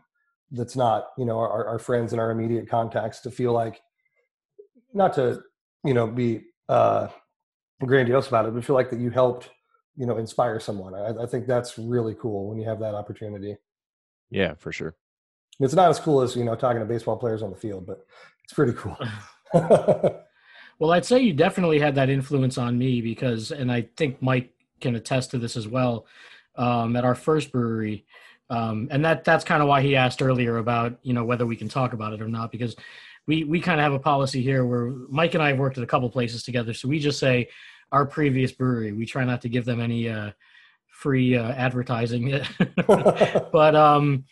[0.51, 3.81] that's not you know our, our friends and our immediate contacts to feel like
[4.95, 5.41] not to
[5.83, 7.07] you know be uh
[7.85, 9.49] grandiose about it but feel like that you helped
[9.95, 10.93] you know inspire someone.
[10.93, 13.57] I, I think that's really cool when you have that opportunity.
[14.29, 14.95] Yeah for sure.
[15.59, 18.05] It's not as cool as you know talking to baseball players on the field but
[18.43, 18.97] it's pretty cool.
[20.79, 24.51] Well i'd say you definitely had that influence on me because and i think mike
[24.81, 26.05] can attest to this as well
[26.57, 28.05] um, at our first brewery
[28.49, 31.55] um, and that that's kind of why he asked earlier about you know whether we
[31.55, 32.75] can talk about it or not because
[33.28, 35.84] we we kind of have a policy here where Mike and I have worked at
[35.84, 37.49] a couple places together, so we just say
[37.91, 38.91] our previous brewery.
[38.91, 40.32] We try not to give them any uh,
[40.88, 42.41] free uh, advertising,
[42.88, 44.26] but um,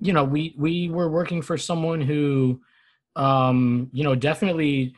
[0.00, 2.60] you know we we were working for someone who
[3.16, 4.94] um, you know definitely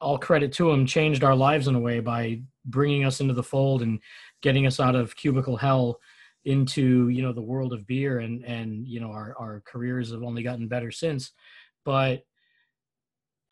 [0.00, 3.42] all credit to him changed our lives in a way by bringing us into the
[3.42, 4.00] fold and
[4.40, 6.00] getting us out of cubicle hell
[6.46, 10.22] into you know the world of beer and and you know our our careers have
[10.22, 11.32] only gotten better since
[11.84, 12.24] but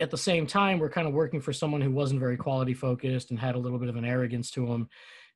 [0.00, 3.30] at the same time we're kind of working for someone who wasn't very quality focused
[3.30, 4.88] and had a little bit of an arrogance to him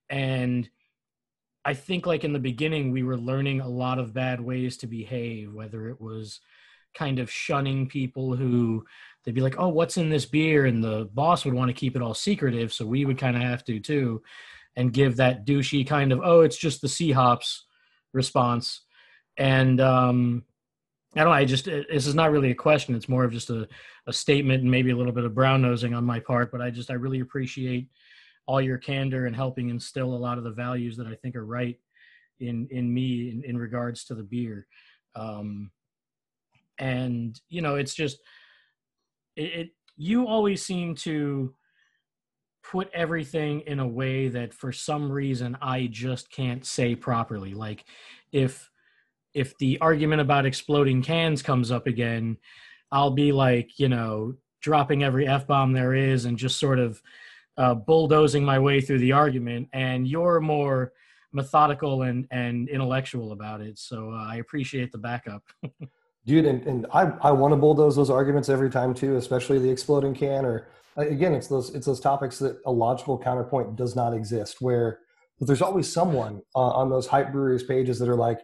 [0.08, 0.68] and
[1.64, 4.86] i think like in the beginning we were learning a lot of bad ways to
[4.86, 6.40] behave whether it was
[6.94, 8.84] kind of shunning people who
[9.24, 10.66] they'd be like oh what's in this beer?
[10.66, 13.42] And the boss would want to keep it all secretive so we would kind of
[13.42, 14.22] have to too
[14.76, 17.64] and give that douchey kind of oh it's just the C hops
[18.12, 18.82] response.
[19.36, 20.44] And um
[21.14, 21.34] I don't know.
[21.34, 22.94] I just this is not really a question.
[22.94, 23.68] It's more of just a,
[24.06, 26.50] a statement and maybe a little bit of brown nosing on my part.
[26.50, 27.88] But I just I really appreciate
[28.46, 31.44] all your candor and helping instill a lot of the values that I think are
[31.44, 31.78] right
[32.40, 34.66] in in me in, in regards to the beer.
[35.14, 35.70] Um,
[36.78, 38.18] and you know, it's just
[39.36, 41.54] it, it you always seem to
[42.62, 47.52] put everything in a way that for some reason I just can't say properly.
[47.52, 47.84] Like
[48.32, 48.70] if
[49.34, 52.36] if the argument about exploding cans comes up again,
[52.90, 57.02] I'll be like, you know, dropping every f bomb there is and just sort of
[57.56, 59.68] uh, bulldozing my way through the argument.
[59.72, 60.92] And you're more
[61.32, 63.78] methodical and and intellectual about it.
[63.78, 65.42] So uh, I appreciate the backup.
[66.24, 69.70] Dude, and, and I, I want to bulldoze those arguments every time too, especially the
[69.70, 74.12] exploding can or again it's those it's those topics that a logical counterpoint does not
[74.12, 75.00] exist where
[75.38, 78.40] but there's always someone uh, on those hype breweries pages that are like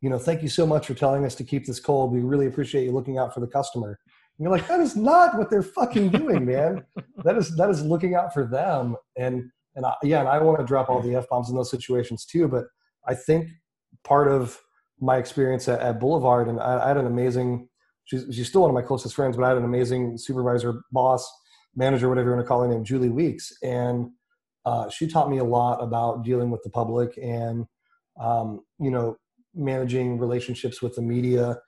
[0.00, 2.12] you know thank you so much for telling us to keep this cold.
[2.12, 3.98] We really appreciate you looking out for the customer.
[4.38, 6.84] And you're like that is not what they're fucking doing man.
[7.24, 8.96] That is that is looking out for them.
[9.16, 12.24] And and I, yeah and i want to drop all the f-bombs in those situations
[12.24, 12.64] too but
[13.06, 13.48] i think
[14.02, 14.58] part of
[15.00, 17.68] my experience at, at boulevard and I, I had an amazing
[18.04, 21.30] she's, she's still one of my closest friends but i had an amazing supervisor boss
[21.74, 24.10] manager, whatever you want to call her, named Julie Weeks, and
[24.64, 27.66] uh, she taught me a lot about dealing with the public and
[28.20, 29.16] um, you know
[29.54, 31.58] managing relationships with the media.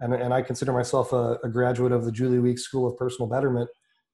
[0.00, 3.28] And, and I consider myself a, a, graduate of the Julie Weeks School of Personal
[3.28, 3.70] Betterment.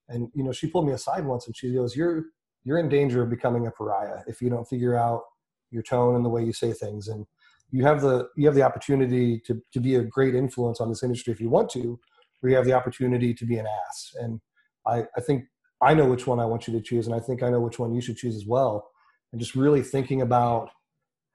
[0.09, 2.24] And you know, she pulled me aside once and she goes, "You're
[2.64, 5.22] you're in danger of becoming a pariah if you don't figure out
[5.70, 7.09] your tone and the way you say things.
[7.09, 7.26] And
[7.70, 11.03] you have the you have the opportunity to to be a great influence on this
[11.03, 11.99] industry if you want to,
[12.43, 14.12] or you have the opportunity to be an ass.
[14.16, 14.41] And
[14.87, 15.45] I, I think
[15.83, 17.79] I know which one I want you to choose, and I think I know which
[17.79, 18.89] one you should choose as well.
[19.33, 20.70] And just really thinking about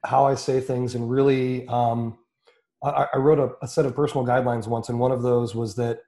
[0.06, 2.18] how I say things, and really, um,
[2.84, 5.76] I, I, wrote a, a, set of personal guidelines once, and one of those was
[5.76, 6.00] that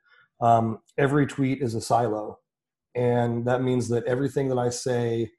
[0.41, 2.39] um, every tweet is a silo,
[2.93, 5.31] and that means that everything that I say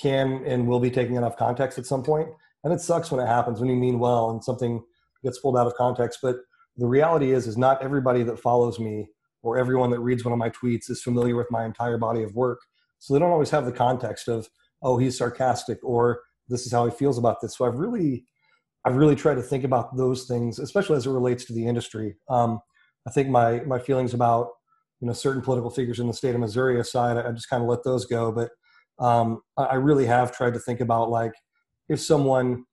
[0.00, 2.28] can and will be taken out of context at some point.
[2.64, 4.82] And it sucks when it happens when you mean well and something
[5.22, 6.18] gets pulled out of context.
[6.22, 6.38] But
[6.76, 9.08] the reality is is not everybody that follows me
[9.42, 12.34] or everyone that reads one of my tweets is familiar with my entire body of
[12.34, 12.60] work
[12.98, 14.48] so they don't always have the context of
[14.82, 17.56] oh he's sarcastic or this is how he feels about this.
[17.56, 18.24] So i've really
[18.84, 22.16] i've really tried to think about those things especially as it relates to the industry.
[22.28, 22.60] Um,
[23.06, 24.48] i think my my feelings about
[25.00, 27.62] you know certain political figures in the state of missouri aside i, I just kind
[27.62, 28.32] of let those go.
[28.32, 28.50] But
[28.98, 31.32] um, I, I really have tried to think about like
[31.88, 32.64] if someone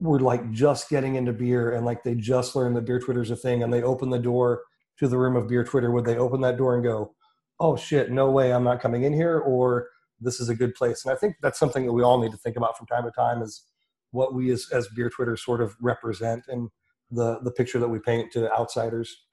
[0.00, 3.36] were like just getting into beer and like they just learned that beer twitter's a
[3.36, 4.62] thing and they open the door
[4.98, 7.14] to the room of beer twitter would they open that door and go
[7.58, 9.88] oh shit no way i'm not coming in here or
[10.20, 12.38] this is a good place and i think that's something that we all need to
[12.38, 13.66] think about from time to time is
[14.12, 16.68] what we as, as beer twitter sort of represent and
[17.10, 19.24] the the picture that we paint to outsiders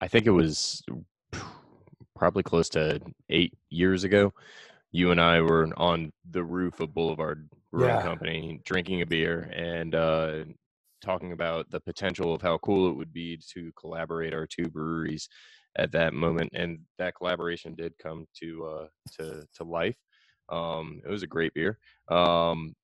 [0.00, 0.82] I think it was
[2.14, 3.00] probably close to
[3.30, 4.32] eight years ago.
[4.92, 8.02] You and I were on the roof of Boulevard Brewing Yeah.
[8.02, 10.44] Company drinking a beer and uh,
[11.02, 15.28] talking about the potential of how cool it would be to collaborate our two breweries
[15.76, 16.50] at that moment.
[16.54, 18.86] And that collaboration did come to uh,
[19.18, 19.96] to to life.
[20.48, 21.78] Um, it was a great beer.
[22.08, 22.74] Um,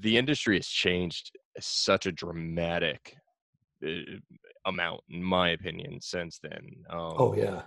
[0.00, 3.16] the industry has changed such a dramatic
[3.86, 4.18] uh,
[4.64, 6.68] amount, in my opinion, since then.
[6.90, 7.62] Um, oh yeah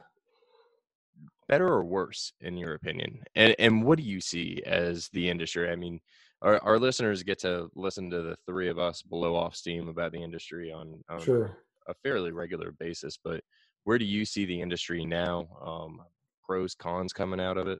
[1.49, 5.69] better or worse in your opinion and and what do you see as the industry
[5.69, 5.99] i mean
[6.41, 10.11] our, our listeners get to listen to the three of us below off steam about
[10.11, 11.57] the industry on, on sure
[11.89, 13.41] a fairly regular basis but
[13.83, 16.01] where do you see the industry now um,
[16.43, 17.79] pros cons coming out of it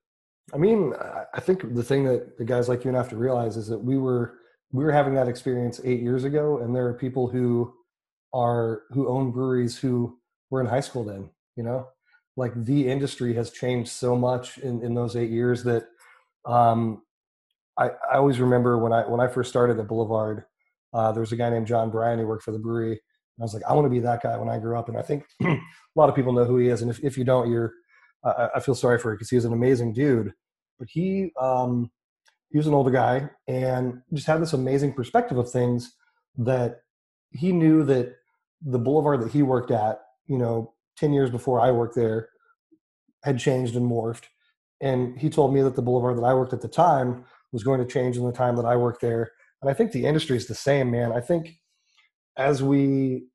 [0.54, 0.94] I mean,
[1.34, 3.68] I- think the thing that the guys like you and I have to realize is
[3.68, 4.40] that we were
[4.72, 7.74] we were having that experience eight years ago, and there are people who
[8.34, 11.30] are who own breweries who were in high school then.
[11.56, 11.88] You know,
[12.38, 15.88] like the industry has changed so much in in those eight years that
[16.46, 17.04] um,
[17.78, 20.46] I I always remember when I when I first started at Boulevard,
[20.94, 23.02] uh, there was a guy named John Bryan who worked for the brewery.
[23.40, 25.02] I was like, I want to be that guy when I grew up, and I
[25.02, 25.58] think a
[25.96, 26.82] lot of people know who he is.
[26.82, 27.74] And if if you don't, you're
[28.24, 30.34] I, I feel sorry for you because he was an amazing dude.
[30.78, 31.92] But he um,
[32.50, 35.94] he was an older guy and just had this amazing perspective of things
[36.38, 36.82] that
[37.32, 38.16] he knew that
[38.62, 42.30] the boulevard that he worked at, you know, ten years before I worked there,
[43.24, 44.24] had changed and morphed.
[44.82, 47.80] And he told me that the boulevard that I worked at the time was going
[47.80, 49.32] to change in the time that I worked there.
[49.62, 51.12] And I think the industry is the same, man.
[51.12, 51.59] I think
[52.38, 53.26] as we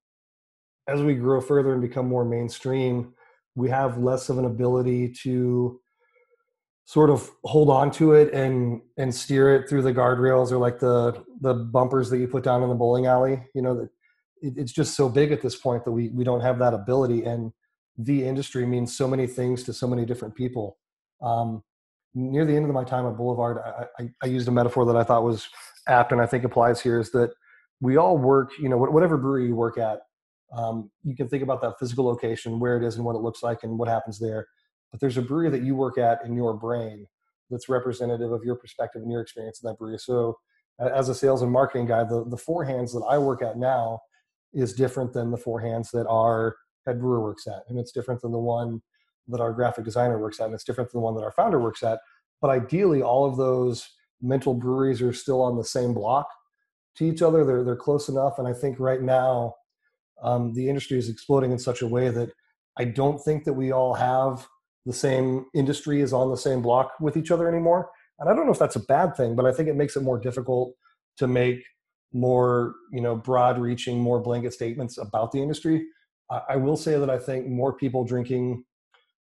[0.87, 3.15] as we grow further and become more mainstream,
[3.55, 5.81] we have less of an ability to
[6.87, 10.79] sort of hold on to it and and steer it through the guardrails or like
[10.79, 13.89] the the bumpers that you put down in the bowling alley you know that
[14.43, 17.25] it, it's just so big at this point that we we don't have that ability
[17.25, 17.53] and
[17.97, 20.77] the industry means so many things to so many different people.
[21.23, 21.63] Um,
[22.15, 24.97] near the end of my time at boulevard I, I, I used a metaphor that
[24.97, 25.49] i thought was
[25.89, 27.33] apt and i think applies here is that
[27.81, 30.01] we all work you know whatever brewery you work at
[30.53, 33.43] um, you can think about that physical location where it is and what it looks
[33.43, 34.47] like and what happens there
[34.95, 37.07] but there's a brewery that you work at in your brain
[37.51, 39.99] that's representative of your perspective and your experience in that brewery.
[39.99, 40.39] So,
[40.79, 44.01] as a sales and marketing guy, the, the four hands that I work at now
[44.53, 46.57] is different than the four hands that our
[46.87, 47.63] head brewer works at.
[47.69, 48.83] And it's different than the one
[49.29, 50.47] that our graphic designer works at.
[50.47, 51.99] And it's different than the one that our founder works at.
[52.41, 53.89] But ideally, all of those
[54.21, 56.29] mental breweries are still on the same block
[56.97, 57.45] to each other.
[57.45, 58.39] They're, they're close enough.
[58.39, 59.55] And I think right now,
[60.23, 62.31] um, the industry is exploding in such a way that
[62.79, 64.47] I don't think that we all have
[64.87, 67.91] the same industry is on the same block with each other anymore.
[68.19, 70.03] And I don't know if that's a bad thing, but I think it makes it
[70.03, 70.75] more difficult
[71.19, 71.65] to make
[72.13, 75.87] more, you know, broad reaching, more blanket statements about the industry.
[76.31, 78.65] I, I will say that I think more people drinking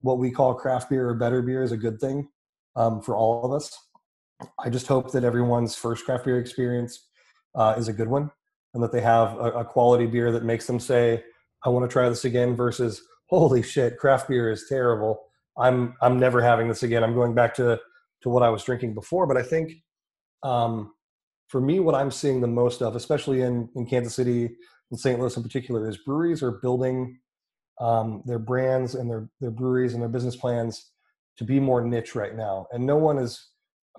[0.01, 2.27] what we call craft beer or better beer is a good thing
[2.75, 3.77] um, for all of us.
[4.57, 7.08] I just hope that everyone's first craft beer experience
[7.59, 8.31] uh, is a good one
[8.73, 11.23] and that they have a, a quality beer that makes them say,
[11.63, 15.21] I want to try this again versus, holy shit, craft beer is terrible.
[15.57, 17.03] I'm I'm never having this again.
[17.03, 17.79] I'm going back to
[18.21, 19.27] to what I was drinking before.
[19.27, 19.73] But I think
[20.41, 20.93] um,
[21.47, 24.49] for me, what I'm seeing the most of, especially in in Kansas City
[24.91, 25.19] and St.
[25.19, 27.19] Louis in particular, is breweries are building
[27.81, 30.91] um, their brands and their their breweries and their business plans
[31.37, 32.67] to be more niche right now.
[32.71, 33.49] And no one is.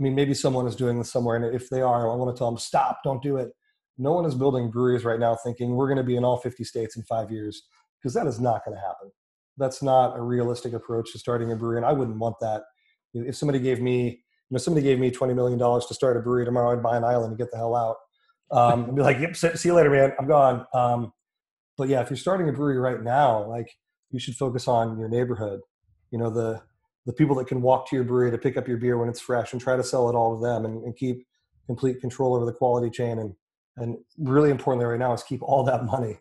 [0.01, 2.38] I mean, maybe someone is doing this somewhere, and if they are, I want to
[2.38, 3.51] tell them stop, don't do it.
[3.98, 6.64] No one is building breweries right now thinking we're going to be in all 50
[6.64, 7.64] states in five years
[8.01, 9.11] because that is not going to happen.
[9.59, 12.62] That's not a realistic approach to starting a brewery and i wouldn't want that.
[13.12, 16.20] If somebody gave me you know somebody gave me 20 million dollars to start a
[16.20, 17.96] brewery tomorrow i'd buy an island and get the hell out.
[18.51, 20.64] Um, and be like yep see you later man i'm gone.
[20.72, 21.12] Um,
[21.76, 23.70] but yeah if you're starting a brewery right now like
[24.11, 25.61] you should focus on your neighborhood.
[26.11, 26.62] You know the
[27.11, 29.21] the people that can walk to your brewery to pick up your beer when it's
[29.21, 31.27] fresh and try to sell it all to them and, and keep
[31.67, 33.19] complete control over the quality chain.
[33.19, 33.35] And
[33.77, 36.19] and really importantly right now is keep all that money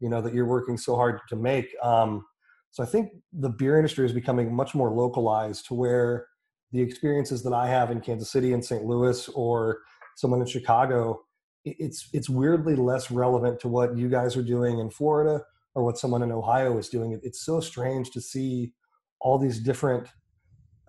[0.00, 1.74] you know that you're working so hard to make.
[1.82, 2.24] Um,
[2.70, 6.26] so i think the beer industry is becoming much more localized to where
[6.70, 9.80] the experiences that i have in kansas city and st louis or
[10.16, 11.20] someone in chicago
[11.66, 15.42] it's it's weirdly less relevant to what you guys are doing in florida
[15.74, 17.18] or what someone in ohio is doing.
[17.22, 18.72] It's so strange to see
[19.20, 20.08] all these different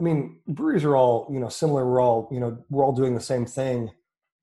[0.03, 1.89] i mean breweries are all you know similar.
[1.89, 3.89] We're all you know we're all doing the same thing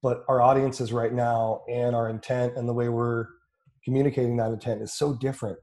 [0.03, 3.27] but our audiences right now and our intent and the way we're
[3.85, 5.59] communicating that intent is so different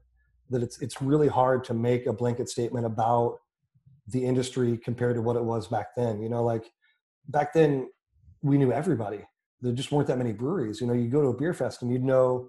[0.50, 3.38] that it's it's really hard to make a blanket statement about
[4.06, 6.22] the industry compared to what it was back then.
[6.22, 6.70] You know like
[7.28, 7.90] back then
[8.42, 9.20] we knew everybody.
[9.60, 10.80] There just weren't that many breweries.
[10.80, 12.48] You know you go to a beer fest and you'd know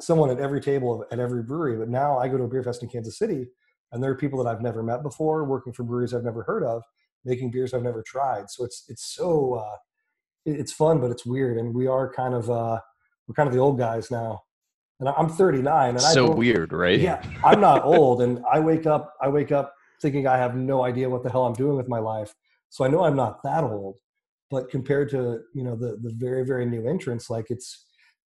[0.00, 2.82] someone at every table at every brewery but now i go to a beer fest
[2.82, 3.46] in kansas city
[3.92, 6.64] and there are people that i've never met before working for breweries i've never heard
[6.64, 6.82] of
[7.24, 9.76] making beers i've never tried so it's it's so uh,
[10.44, 11.58] it's fun, but it's weird.
[11.58, 12.80] And we are kind of uh,
[13.26, 14.42] we're kind of the old guys now.
[15.00, 16.98] And I'm 39, and so weird, right?
[16.98, 20.84] Yeah, I'm not old, and I wake up I wake up thinking I have no
[20.84, 22.32] idea what the hell I'm doing with my life.
[22.70, 23.98] So I know I'm not that old,
[24.50, 27.86] but compared to you know the the very very new entrants, like it's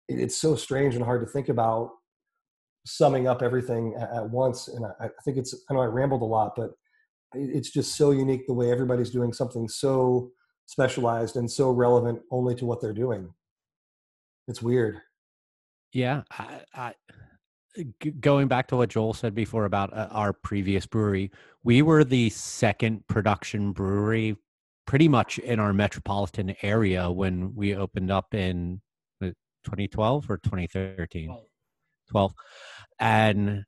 [0.09, 1.91] it's so strange and hard to think about
[2.89, 4.69] summing up everything at, once.
[4.69, 6.71] And I, I think it's I know I rambled a lot, but
[7.35, 10.31] it's just so unique the way everybody's doing something so
[10.67, 13.33] specialized and so relevant only to what they're doing.
[14.47, 14.99] It's weird.
[15.93, 16.95] Yeah, I, I,
[18.21, 21.31] going back to what Joel said before about uh, our previous brewery,
[21.63, 24.37] we were the second production brewery
[24.87, 28.81] pretty much in our metropolitan area when we opened up in
[29.21, 31.31] 2012 or 2013
[32.11, 32.33] 12
[32.99, 33.63] and uh,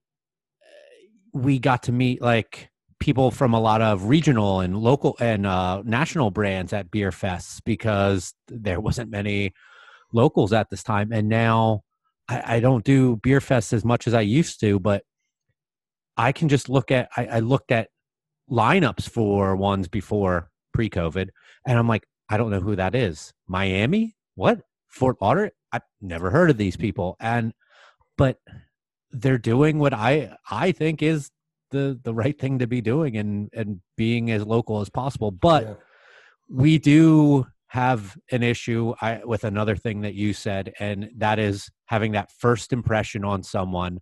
[1.32, 5.82] we got to meet like people from a lot of regional and local and uh,
[5.84, 9.52] national brands at beer fests because there wasn't many
[10.12, 11.80] locals at this time and now
[12.28, 15.04] I, I, don't do beer fests as much as i used to but
[16.16, 17.88] i can just look at I, I looked at
[18.50, 21.28] lineups for ones before pre-covid
[21.64, 23.32] and i'm like i don't know who that is.
[23.46, 24.16] Miami?
[24.34, 24.60] What?
[24.88, 25.50] Fort lauderdale?
[25.72, 27.52] I've never heard of these people and
[28.20, 28.38] but
[29.10, 31.30] they're doing what i i think is
[31.70, 35.30] the the right thing to be doing and and being as local as possible.
[35.30, 35.74] But yeah.
[36.48, 41.70] we do have an issue I, with another thing that you said and that is
[41.86, 44.00] having that first impression on someone.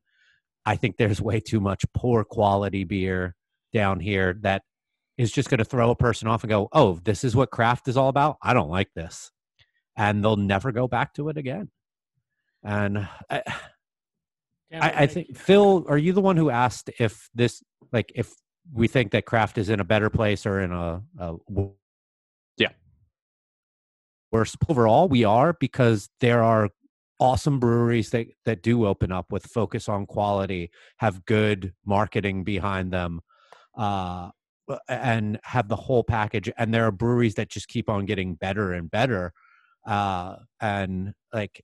[0.64, 3.34] I think there's way too much poor quality beer
[3.72, 4.62] down here that
[5.18, 7.88] is just going to throw a person off and go oh this is what craft
[7.88, 8.36] is all about?
[8.42, 9.30] I don't like this.
[9.96, 11.70] And they'll never go back to it again.
[12.62, 13.42] And I,
[14.72, 17.62] I, I think Phil, are you the one who asked if this,
[17.92, 18.32] like, if
[18.72, 21.36] we think that craft is in a better place or in a, a
[22.58, 22.68] yeah
[24.30, 25.08] worse overall?
[25.08, 26.68] We are because there are
[27.20, 32.92] awesome breweries that that do open up with focus on quality, have good marketing behind
[32.92, 33.20] them,
[33.76, 34.30] uh,
[34.88, 36.50] and have the whole package.
[36.58, 39.32] And there are breweries that just keep on getting better and better.
[39.86, 41.62] Uh, and like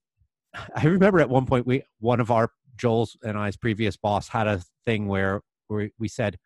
[0.74, 4.46] I remember at one point we one of our Joel's and I's previous boss had
[4.46, 6.38] a thing where, we said,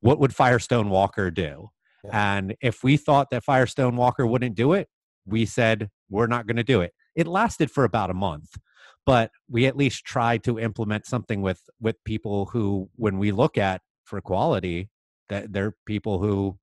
[0.00, 1.70] "What would Firestone Walker do?"
[2.04, 2.36] Yeah.
[2.36, 4.88] And if we thought that Firestone Walker wouldn't do it,
[5.26, 6.92] we said we're not going to do it.
[7.16, 8.56] It lasted for about a month,
[9.04, 13.58] but we at least tried to implement something with with people who, when we look
[13.58, 14.90] at for quality,
[15.28, 16.58] that they're people who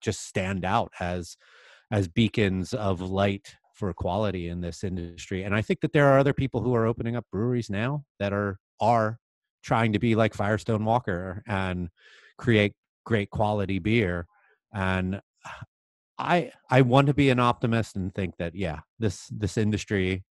[0.00, 1.36] just stand out as
[1.90, 5.44] as beacons of light for quality in this industry.
[5.44, 8.32] And I think that there are other people who are opening up breweries now that
[8.32, 9.18] are are
[9.62, 11.88] trying to be like Firestone Walker and
[12.38, 12.74] create
[13.04, 14.26] great quality beer.
[14.72, 15.20] And
[16.18, 20.24] I I want to be an optimist and think that yeah, this this industry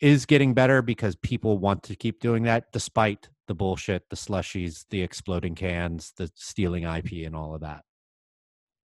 [0.00, 4.84] is getting better because people want to keep doing that despite the bullshit, the slushies,
[4.90, 7.82] the exploding cans, the stealing IP and all of that.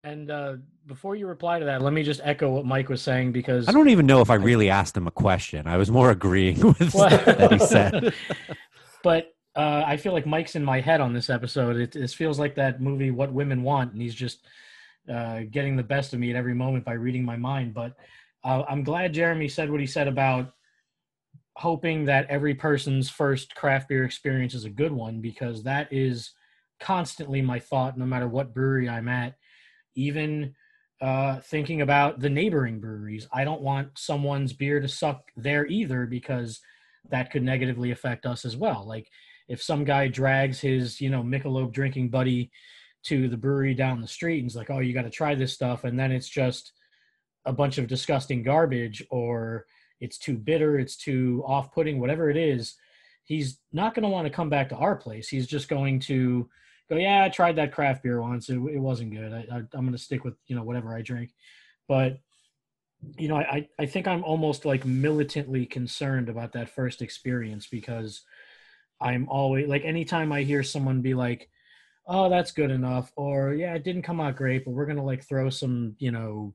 [0.05, 0.55] And uh,
[0.87, 3.73] before you reply to that, let me just echo what Mike was saying because I
[3.73, 5.69] don't even know if I really asked him a question.
[5.69, 8.13] I was more agreeing with well, that he said.
[9.05, 11.77] but uh, I feel like Mike's in my head on this episode.
[11.77, 14.45] It, it feels like that movie "What Women Want," and he's just
[15.09, 17.73] uh, getting the best of me at every moment by reading my mind.
[17.73, 17.95] But
[18.43, 20.53] uh, I'm glad Jeremy said what he said about
[21.55, 26.33] hoping that every person's first craft beer experience is a good one because that is
[26.81, 29.37] constantly my thought, no matter what brewery I'm at
[29.95, 30.55] even
[31.01, 33.26] uh, thinking about the neighboring breweries.
[33.32, 36.61] I don't want someone's beer to suck there either because
[37.11, 38.86] that could negatively affect us as well.
[38.86, 39.09] Like
[39.49, 42.51] if some guy drags his, you know, Michelob drinking buddy
[43.05, 45.53] to the brewery down the street and he's like, "Oh, you got to try this
[45.53, 46.72] stuff," and then it's just
[47.45, 49.66] a bunch of disgusting garbage, or
[50.01, 52.76] it's too bitter, it's too off-putting, whatever it is,
[53.24, 55.28] he's not going to want to come back to our place.
[55.28, 56.49] He's just going to
[56.93, 58.49] go, yeah, I tried that craft beer once.
[58.49, 59.32] It, it wasn't good.
[59.32, 61.30] I, I'm going to stick with, you know, whatever I drink.
[61.88, 62.18] But,
[63.18, 68.22] you know, I, I think I'm almost like militantly concerned about that first experience because
[69.01, 71.49] I'm always like, anytime I hear someone be like,
[72.07, 75.03] oh, that's good enough, or yeah, it didn't come out great, but we're going to
[75.03, 76.55] like throw some, you know,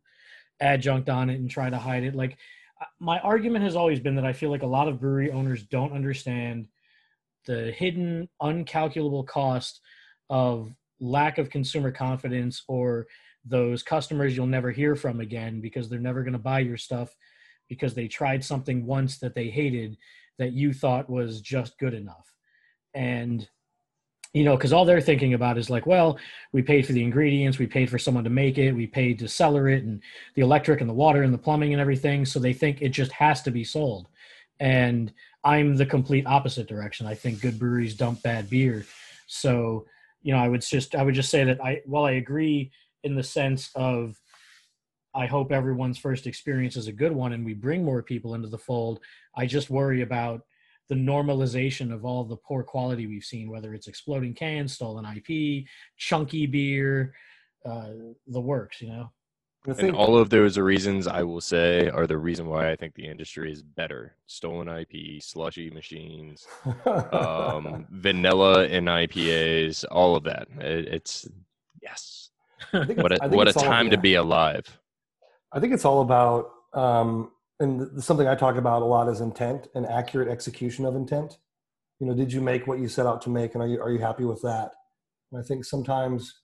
[0.60, 2.16] adjunct on it and try to hide it.
[2.16, 2.38] Like,
[3.00, 5.94] my argument has always been that I feel like a lot of brewery owners don't
[5.94, 6.68] understand
[7.46, 9.82] the hidden, uncalculable cost
[10.30, 13.08] of lack of consumer confidence or
[13.46, 17.16] those customers you'll never hear from again because they're never going to buy your stuff
[17.70, 19.98] because they tried something once that they hated
[20.38, 22.34] that you thought was just good enough.
[22.94, 23.48] And
[24.34, 26.20] you know, because all they're thinking about is like, well,
[26.52, 29.28] we paid for the ingredients, we paid for someone to make it, we paid to
[29.28, 30.02] cellar it, and
[30.36, 32.26] the electric and the water and the plumbing and everything.
[32.26, 34.10] So they think it just has to be sold.
[34.60, 35.12] And
[35.44, 37.08] I'm the complete opposite direction.
[37.08, 38.86] I think good breweries dump bad beer.
[39.28, 39.86] So,
[40.28, 42.70] you know, I would just I would just say that I while I agree
[43.06, 44.20] in the sense of
[45.16, 48.50] I hope everyone's first experience is a good one and we bring more people into
[48.50, 49.00] the fold.
[49.38, 50.42] I just worry about
[50.90, 55.66] the normalization of all the poor quality we've seen, whether it's exploding cans, stolen IP,
[55.96, 57.16] chunky beer,
[57.66, 57.92] uh,
[58.28, 59.10] the works, you know.
[59.66, 63.06] And all of those reasons I will say are the reason why I think the
[63.06, 64.16] industry is better.
[64.28, 66.48] Stolen IP, slushy machines,
[67.12, 70.48] um, vanilla in IPAs, all of that.
[70.60, 71.28] It, it's
[71.82, 72.30] yes.
[72.72, 74.80] What a, what a time to be alive.
[75.52, 79.68] I think it's all about um, and something I talk about a lot is intent
[79.74, 81.40] and accurate execution of intent.
[82.00, 83.92] You know, did you make what you set out to make, and are you are
[83.92, 84.72] you happy with that?
[85.32, 86.42] And I think sometimes,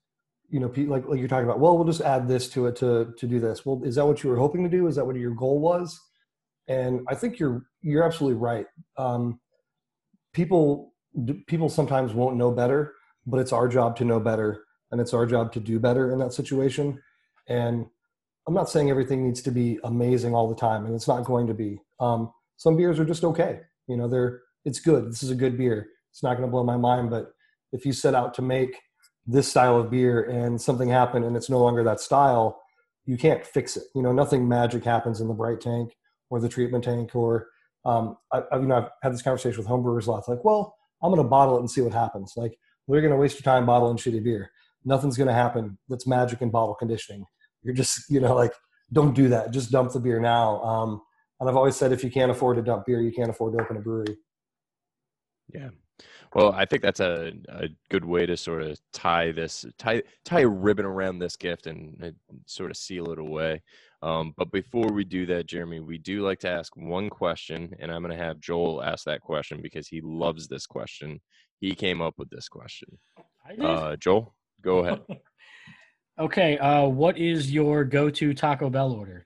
[0.49, 3.13] you know, like like you're talking about, well, we'll just add this to it to
[3.17, 3.65] to do this.
[3.65, 4.87] Well, is that what you were hoping to do?
[4.87, 5.99] Is that what your goal was?
[6.67, 8.65] And I think you're you're absolutely right.
[8.97, 9.39] Um,
[10.33, 10.93] people
[11.47, 12.93] people sometimes won't know better,
[13.25, 16.19] but it's our job to know better, and it's our job to do better in
[16.19, 17.01] that situation.
[17.47, 17.85] And
[18.47, 21.47] I'm not saying everything needs to be amazing all the time, and it's not going
[21.47, 21.79] to be.
[21.99, 23.61] Um, some beers are just okay.
[23.87, 25.09] You know, they're it's good.
[25.09, 25.87] This is a good beer.
[26.11, 27.33] It's not going to blow my mind, but
[27.71, 28.79] if you set out to make
[29.25, 32.61] this style of beer and something happened and it's no longer that style,
[33.05, 33.83] you can't fix it.
[33.95, 35.95] You know, nothing magic happens in the bright tank
[36.29, 37.15] or the treatment tank.
[37.15, 37.47] Or
[37.85, 40.19] um, I, I, you know, I've had this conversation with homebrewers a lot.
[40.19, 42.33] It's like, well, I'm going to bottle it and see what happens.
[42.35, 42.57] Like,
[42.87, 44.51] we're going to waste your time bottling shitty beer.
[44.85, 47.25] Nothing's going to happen that's magic in bottle conditioning
[47.63, 48.53] you're just you know like
[48.91, 51.01] don't do that just dump the beer now um,
[51.39, 53.63] and i've always said if you can't afford to dump beer you can't afford to
[53.63, 54.17] open a brewery
[55.53, 55.69] yeah
[56.35, 60.41] well i think that's a, a good way to sort of tie this tie tie
[60.41, 62.13] a ribbon around this gift and
[62.45, 63.61] sort of seal it away.
[64.01, 67.89] Um, but before we do that jeremy we do like to ask one question and
[67.89, 71.21] i'm going to have joel ask that question because he loves this question.
[71.59, 72.97] He came up with this question.
[73.61, 75.01] Uh, joel go ahead.
[76.19, 79.25] Okay, uh, what is your go-to Taco Bell order?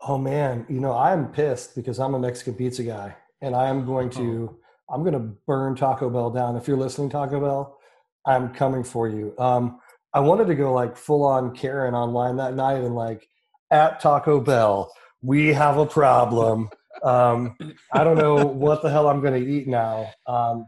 [0.00, 3.86] Oh man, you know I'm pissed because I'm a Mexican pizza guy, and I am
[3.86, 4.58] going to oh.
[4.90, 6.56] I'm going to burn Taco Bell down.
[6.56, 7.78] If you're listening, Taco Bell,
[8.24, 9.34] I'm coming for you.
[9.38, 9.80] Um,
[10.12, 13.28] I wanted to go like full on Karen online that night and like
[13.70, 16.70] at Taco Bell, we have a problem.
[17.02, 17.56] Um,
[17.92, 20.10] I don't know what the hell I'm going to eat now.
[20.26, 20.66] Um,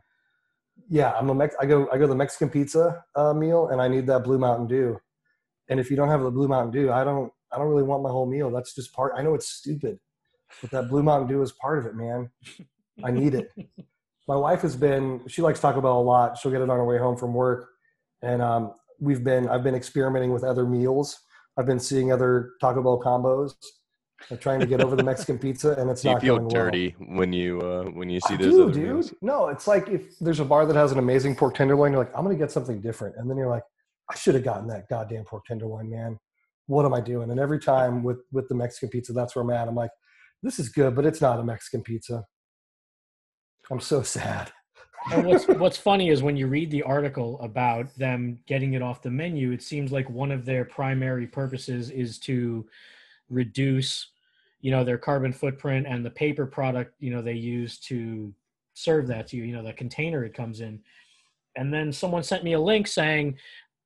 [0.89, 3.89] yeah, I'm a Mex- I go I go the Mexican pizza uh, meal, and I
[3.89, 4.99] need that Blue Mountain Dew.
[5.69, 8.03] And if you don't have the Blue Mountain Dew, I don't I don't really want
[8.03, 8.51] my whole meal.
[8.51, 9.13] That's just part.
[9.17, 9.99] I know it's stupid,
[10.61, 12.31] but that Blue Mountain Dew is part of it, man.
[13.05, 13.51] I need it.
[14.29, 15.23] my wife has been.
[15.27, 16.39] She likes Taco Bell a lot.
[16.39, 17.71] She'll get it on her way home from work,
[18.23, 19.49] and um, we've been.
[19.49, 21.19] I've been experimenting with other meals.
[21.57, 23.55] I've been seeing other Taco Bell combos.
[24.31, 26.49] I'm trying to get over the Mexican pizza, and it's do not you feel going
[26.49, 27.19] dirty well.
[27.19, 28.83] when you uh, when you see I those do, dude.
[28.83, 29.15] meals?
[29.23, 32.15] No, it's like if there's a bar that has an amazing pork tenderloin, you're like,
[32.15, 33.65] I'm gonna get something different, and then you're like,
[34.11, 36.19] I should have gotten that goddamn pork tenderloin, man.
[36.67, 37.31] What am I doing?
[37.31, 39.69] And every time with with the Mexican pizza, that's where I'm at.
[39.69, 39.91] I'm like,
[40.43, 42.25] this is good, but it's not a Mexican pizza.
[43.71, 44.53] I'm so sad.
[45.13, 49.03] and what's what's funny is when you read the article about them getting it off
[49.03, 52.67] the menu, it seems like one of their primary purposes is to
[53.31, 54.09] reduce,
[54.61, 58.33] you know, their carbon footprint and the paper product, you know, they use to
[58.75, 60.81] serve that to you, you know, the container it comes in.
[61.57, 63.37] And then someone sent me a link saying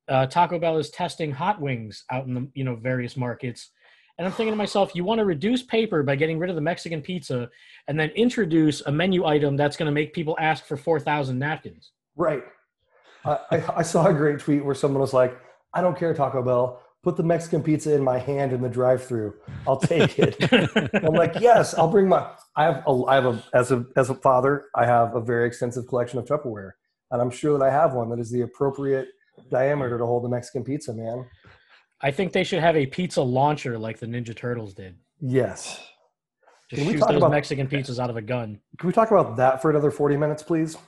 [0.07, 3.69] uh, Taco Bell is testing hot wings out in the you know various markets,
[4.17, 6.61] and I'm thinking to myself, you want to reduce paper by getting rid of the
[6.61, 7.49] Mexican pizza,
[7.87, 11.39] and then introduce a menu item that's going to make people ask for four thousand
[11.39, 11.91] napkins.
[12.15, 12.43] Right.
[13.25, 15.39] I, I, saw a great tweet where someone was like,
[15.73, 19.33] "I don't care Taco Bell, put the Mexican pizza in my hand in the drive-through.
[19.67, 20.35] I'll take it.
[20.93, 22.29] I'm like, yes, I'll bring my.
[22.55, 25.47] I have a, I have a as a as a father, I have a very
[25.47, 26.71] extensive collection of Tupperware,
[27.11, 29.07] and I'm sure that I have one that is the appropriate
[29.49, 31.25] diameter to hold the Mexican pizza, man.
[32.03, 34.95] I think they should have a pizza launcher like the Ninja Turtles did.
[35.21, 35.81] Yes.
[36.69, 38.59] Just Can we shoot talk those about- Mexican pizzas out of a gun.
[38.77, 40.77] Can we talk about that for another 40 minutes, please?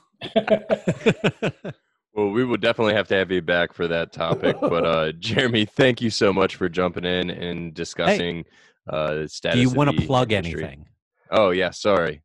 [2.15, 4.55] Well, we will definitely have to have you back for that topic.
[4.61, 8.45] but uh, Jeremy, thank you so much for jumping in and discussing
[8.89, 9.55] uh, status.
[9.57, 10.63] Do you want to plug industry.
[10.63, 10.85] anything?
[11.29, 12.21] Oh yeah, sorry.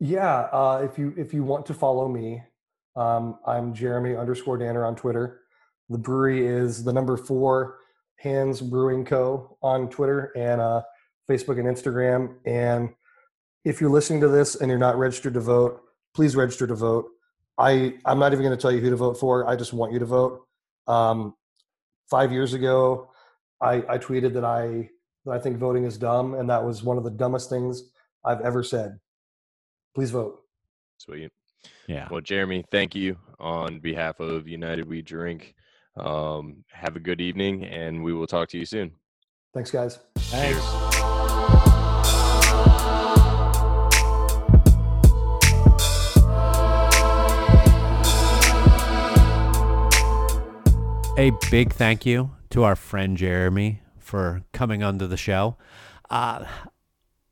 [0.00, 2.42] Yeah, uh, if you if you want to follow me,
[2.94, 5.40] um, I'm Jeremy underscore Danner on Twitter.
[5.88, 7.78] The brewery is the number four
[8.22, 9.56] Hands Brewing Co.
[9.62, 10.82] on Twitter and uh,
[11.28, 12.36] Facebook and Instagram.
[12.46, 12.90] And
[13.64, 15.80] if you're listening to this and you're not registered to vote,
[16.14, 17.06] please register to vote.
[17.58, 19.48] I I'm not even going to tell you who to vote for.
[19.48, 20.46] I just want you to vote.
[20.86, 21.34] Um,
[22.08, 23.10] five years ago,
[23.60, 24.88] I, I tweeted that I
[25.24, 27.82] that I think voting is dumb, and that was one of the dumbest things
[28.24, 28.98] I've ever said.
[29.94, 30.40] Please vote.
[30.98, 31.30] Sweet.
[31.86, 32.08] Yeah.
[32.10, 35.54] Well, Jeremy, thank you on behalf of United We Drink.
[35.96, 38.92] Um, have a good evening, and we will talk to you soon.
[39.52, 39.98] Thanks, guys.
[40.16, 40.58] Thanks.
[51.18, 55.56] A big thank you to our friend Jeremy for coming onto the show.
[56.08, 56.46] Uh,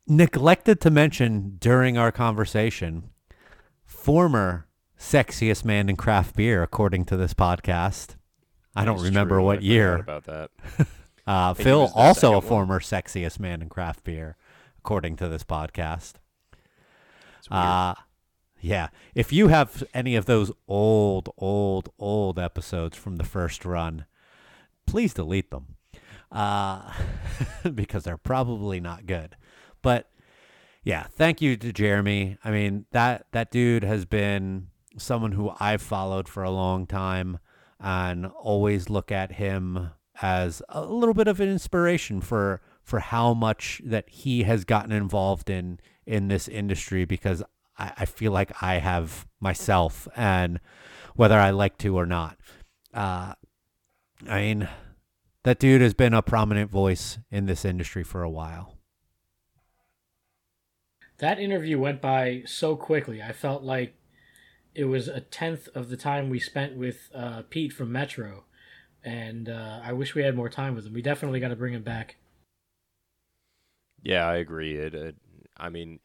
[0.07, 3.11] neglected to mention during our conversation,
[3.85, 4.67] former
[4.99, 8.17] sexiest man in craft beer, according to this podcast.
[8.75, 9.97] I don't remember true, what year.
[9.97, 10.51] about that.
[11.27, 12.43] Uh, Phil, also a second one.
[12.43, 14.37] former sexiest man in craft beer,
[14.79, 16.15] according to this podcast.
[17.49, 17.95] Uh,
[18.61, 18.89] yeah.
[19.15, 24.07] If you have any of those old, old, old episodes from the first run,
[24.87, 25.77] please delete them
[26.33, 26.93] uh,
[27.75, 29.37] because they're probably not good.
[29.83, 30.11] But
[30.83, 32.39] yeah, thank you to Jeremy.
[32.45, 37.39] I mean that that dude has been someone who I've followed for a long time
[37.81, 39.91] and always look at him
[40.23, 44.93] as a little bit of an inspiration for for how much that he has gotten
[44.93, 47.43] involved in in this industry because
[47.79, 50.61] I, I feel like I have myself and
[51.15, 52.37] whether I like to or not.
[52.93, 53.35] Uh,
[54.29, 54.69] I mean,
[55.45, 58.77] that dude has been a prominent voice in this industry for a while.
[61.19, 63.23] That interview went by so quickly.
[63.23, 63.95] I felt like
[64.75, 68.45] it was a tenth of the time we spent with uh, Pete from Metro,
[69.03, 70.93] and uh, I wish we had more time with him.
[70.93, 72.17] We definitely got to bring him back.
[74.03, 74.77] Yeah, I agree.
[74.77, 75.17] It, it,
[75.57, 76.01] I mean,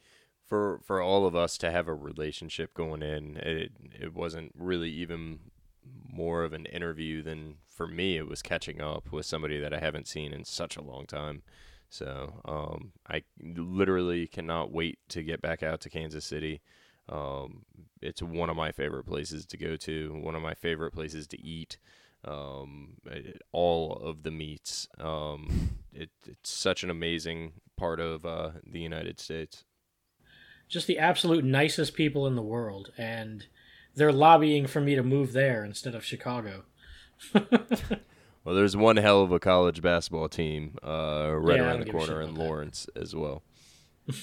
[0.45, 4.89] for for all of us to have a relationship going in, it it wasn't really
[4.89, 5.39] even
[6.11, 8.17] more of an interview than for me.
[8.17, 11.43] It was catching up with somebody that I haven't seen in such a long time.
[11.89, 16.61] So um, I literally cannot wait to get back out to Kansas City.
[17.09, 17.65] Um,
[18.01, 20.13] it's one of my favorite places to go to.
[20.21, 21.77] One of my favorite places to eat.
[22.23, 24.87] Um, it- all of the meats.
[24.99, 29.63] Um, it, it's such an amazing part of uh, the United States.
[30.67, 33.45] Just the absolute nicest people in the world, and
[33.95, 36.63] they're lobbying for me to move there instead of Chicago.
[38.43, 41.95] Well, there's one hell of a college basketball team uh, right Yeah, around the give
[41.95, 42.43] a shit corner in about that.
[42.43, 43.41] Lawrence as well.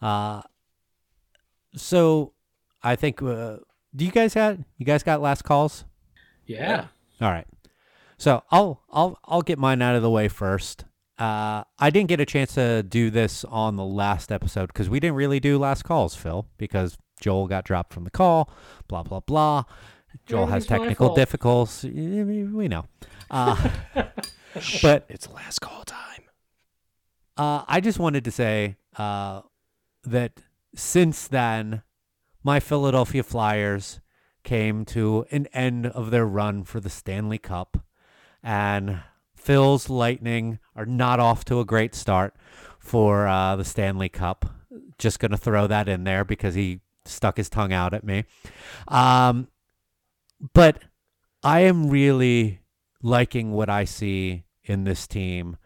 [0.00, 0.40] Uh,
[1.76, 2.32] so
[2.82, 3.58] I think, uh,
[3.94, 5.84] do you guys had you guys got last calls?
[6.46, 6.86] yeah.
[7.20, 7.46] All right.
[8.18, 10.84] So I'll I'll I'll get mine out of the way first.
[11.18, 14.98] Uh, I didn't get a chance to do this on the last episode because we
[14.98, 18.50] didn't really do last calls, Phil, because Joel got dropped from the call.
[18.88, 19.64] Blah blah blah.
[20.26, 21.84] Joel has technical difficulties.
[21.84, 22.84] We know.
[23.30, 23.68] Uh,
[24.82, 26.22] but It's last call time.
[27.36, 29.42] uh, I just wanted to say uh,
[30.04, 30.32] that
[30.74, 31.82] since then,
[32.42, 34.00] my Philadelphia Flyers
[34.42, 37.84] came to an end of their run for the Stanley Cup,
[38.42, 39.00] and
[39.34, 42.34] Phil's Lightning are not off to a great start
[42.78, 44.46] for uh, the Stanley Cup.
[44.98, 48.24] Just going to throw that in there because he stuck his tongue out at me.
[48.88, 49.48] Um,
[50.54, 50.82] but
[51.42, 52.60] I am really
[53.02, 55.56] liking what I see in this team.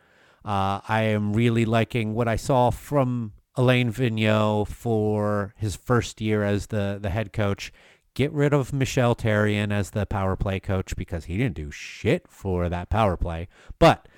[0.45, 6.45] Uh, I am really liking what I saw from Alain Vigneault for his first year
[6.45, 7.73] as the, the head coach.
[8.15, 12.29] Get rid of Michel Therrien as the power play coach because he didn't do shit
[12.29, 13.49] for that power play.
[13.79, 14.09] But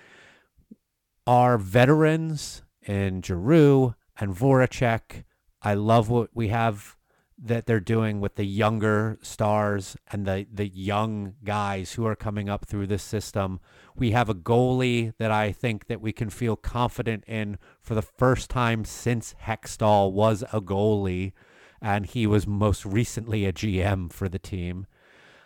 [1.26, 5.24] our veterans in Giroux and Voracek,
[5.62, 6.97] I love what we have
[7.40, 12.48] that they're doing with the younger stars and the the young guys who are coming
[12.48, 13.60] up through this system.
[13.96, 18.02] We have a goalie that I think that we can feel confident in for the
[18.02, 21.32] first time since Hextall was a goalie,
[21.80, 24.86] and he was most recently a GM for the team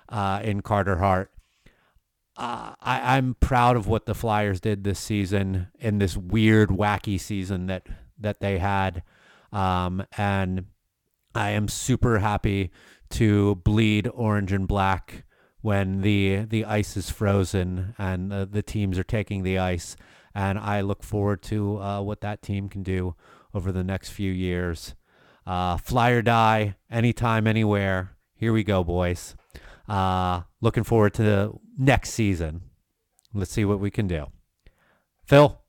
[0.08, 1.30] uh, in Carter Hart.
[2.36, 7.20] Uh, I, I'm proud of what the Flyers did this season in this weird, wacky
[7.20, 7.86] season that
[8.18, 9.02] that they had,
[9.52, 10.66] um, and
[11.34, 12.70] I am super happy
[13.10, 15.24] to bleed orange and black
[15.60, 19.96] when the the ice is frozen and uh, the teams are taking the ice,
[20.34, 23.14] and I look forward to uh, what that team can do
[23.54, 24.94] over the next few years.
[25.46, 28.16] Uh, fly or die, anytime, anywhere.
[28.34, 29.34] Here we go, boys.
[29.88, 32.62] Uh, looking forward to the next season.
[33.34, 34.26] Let's see what we can do.
[35.24, 35.61] Phil,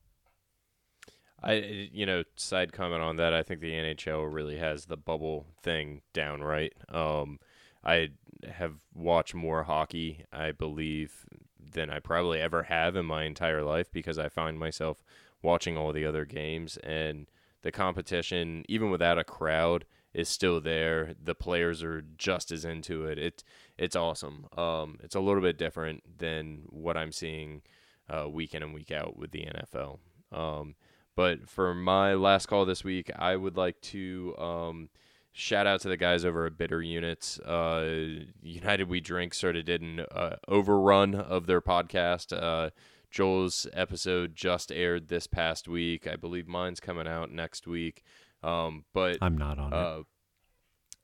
[1.44, 3.34] I you know side comment on that.
[3.34, 6.74] I think the NHL really has the bubble thing down right.
[6.90, 7.40] Um,
[7.84, 8.10] I
[8.50, 11.26] have watched more hockey, I believe,
[11.60, 15.04] than I probably ever have in my entire life because I find myself
[15.42, 17.28] watching all the other games and
[17.62, 21.14] the competition, even without a crowd, is still there.
[21.22, 23.18] The players are just as into it.
[23.18, 23.44] It
[23.78, 24.46] it's awesome.
[24.58, 27.64] Um, it's a little bit different than what I'm seeing
[28.10, 30.00] uh, week in and week out with the NFL.
[30.32, 30.76] Um,
[31.16, 34.90] but for my last call this week, I would like to um,
[35.32, 37.40] shout out to the guys over at Bitter Units.
[37.40, 42.32] Uh, United We Drink sort of did an uh, overrun of their podcast.
[42.36, 42.70] Uh,
[43.12, 46.08] Joel's episode just aired this past week.
[46.08, 48.04] I believe mine's coming out next week.
[48.42, 49.76] Um, but I'm not on it.
[49.76, 50.04] uh,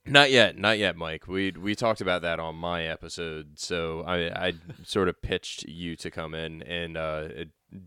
[0.05, 1.27] not yet, not yet, Mike.
[1.27, 4.53] We we talked about that on my episode, so I I
[4.83, 7.27] sort of pitched you to come in and uh,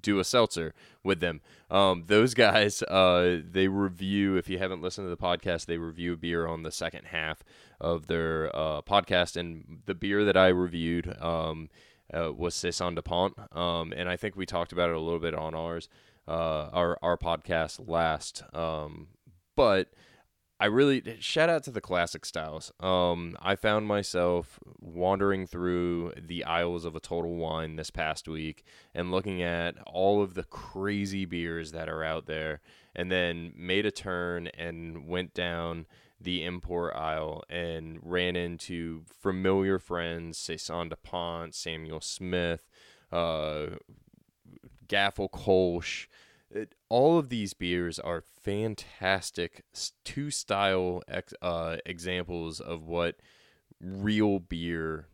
[0.01, 1.41] do a seltzer with them.
[1.70, 4.37] Um, those guys, uh, they review.
[4.37, 7.43] If you haven't listened to the podcast, they review beer on the second half
[7.80, 11.68] of their uh, podcast, and the beer that I reviewed um,
[12.12, 15.35] uh, was Saison Dupont, um, and I think we talked about it a little bit
[15.35, 15.89] on ours,
[16.28, 19.09] uh, our our podcast last, um,
[19.57, 19.89] but.
[20.62, 22.70] I really shout out to the classic styles.
[22.78, 28.62] Um, I found myself wandering through the aisles of a Total Wine this past week
[28.94, 32.60] and looking at all of the crazy beers that are out there,
[32.94, 35.86] and then made a turn and went down
[36.20, 42.70] the import aisle and ran into familiar friends, Saison Dupont, Samuel Smith,
[43.10, 43.66] uh,
[44.86, 46.06] Gaffel Kolsch
[46.93, 49.64] all of these beers are fantastic
[50.05, 53.16] two style ex, uh, examples of what
[53.80, 55.07] real beer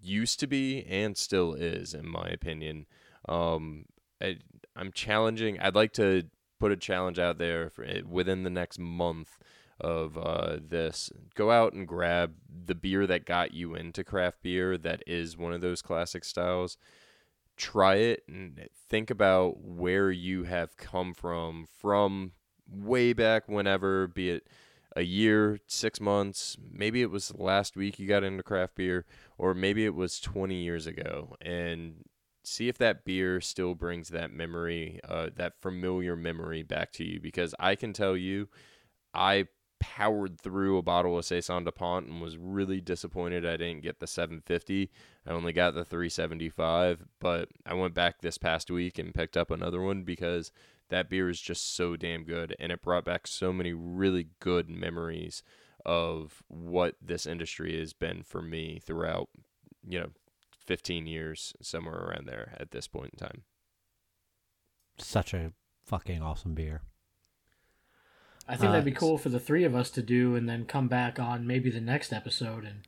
[0.00, 2.86] used to be and still is, in my opinion.
[3.28, 3.84] Um,
[4.18, 4.38] I,
[4.74, 5.60] I'm challenging.
[5.60, 6.22] I'd like to
[6.58, 9.36] put a challenge out there for it within the next month
[9.78, 11.12] of uh, this.
[11.34, 12.32] Go out and grab
[12.64, 14.78] the beer that got you into craft beer.
[14.78, 16.78] That is one of those classic styles
[17.60, 22.32] try it and think about where you have come from from
[22.66, 24.48] way back whenever be it
[24.96, 29.04] a year six months maybe it was last week you got into craft beer
[29.36, 31.96] or maybe it was 20 years ago and
[32.42, 37.20] see if that beer still brings that memory uh, that familiar memory back to you
[37.20, 38.48] because i can tell you
[39.12, 39.46] i
[39.80, 44.06] powered through a bottle of Saison Dupont and was really disappointed I didn't get the
[44.06, 44.90] 750.
[45.26, 49.50] I only got the 375, but I went back this past week and picked up
[49.50, 50.52] another one because
[50.90, 54.68] that beer is just so damn good and it brought back so many really good
[54.68, 55.42] memories
[55.86, 59.28] of what this industry has been for me throughout,
[59.88, 60.10] you know,
[60.66, 63.42] 15 years somewhere around there at this point in time.
[64.98, 65.52] Such a
[65.86, 66.82] fucking awesome beer.
[68.50, 70.64] I think Uh, that'd be cool for the three of us to do, and then
[70.64, 72.64] come back on maybe the next episode.
[72.64, 72.80] And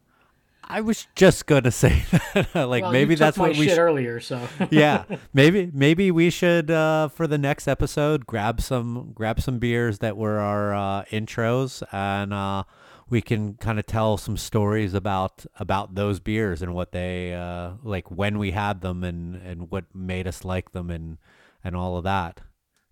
[0.64, 2.54] I was just gonna say that.
[2.54, 3.78] like Well, maybe that's what we shit should.
[3.78, 4.20] earlier.
[4.20, 9.58] So yeah, maybe maybe we should uh, for the next episode grab some grab some
[9.58, 12.64] beers that were our uh, intros, and uh,
[13.10, 17.72] we can kind of tell some stories about about those beers and what they uh,
[17.82, 21.18] like when we had them and and what made us like them and
[21.62, 22.40] and all of that.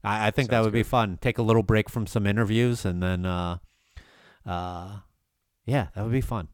[0.05, 1.19] I, I think that Sounds would be fun.
[1.21, 3.59] Take a little break from some interviews and then, uh,
[4.47, 4.99] uh,
[5.67, 6.49] yeah, that would be fun.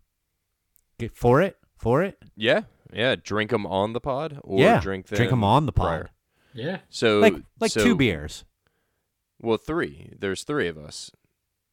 [0.99, 2.19] Get for it, for it.
[2.37, 2.63] Yeah,
[2.93, 3.17] yeah.
[3.23, 5.87] Drink them on the pod or yeah, drink them drink them on the pod.
[5.87, 6.11] prior.
[6.55, 8.45] yeah, So like like so- two beers.
[9.39, 10.15] Well, three.
[10.19, 11.11] There's three of us,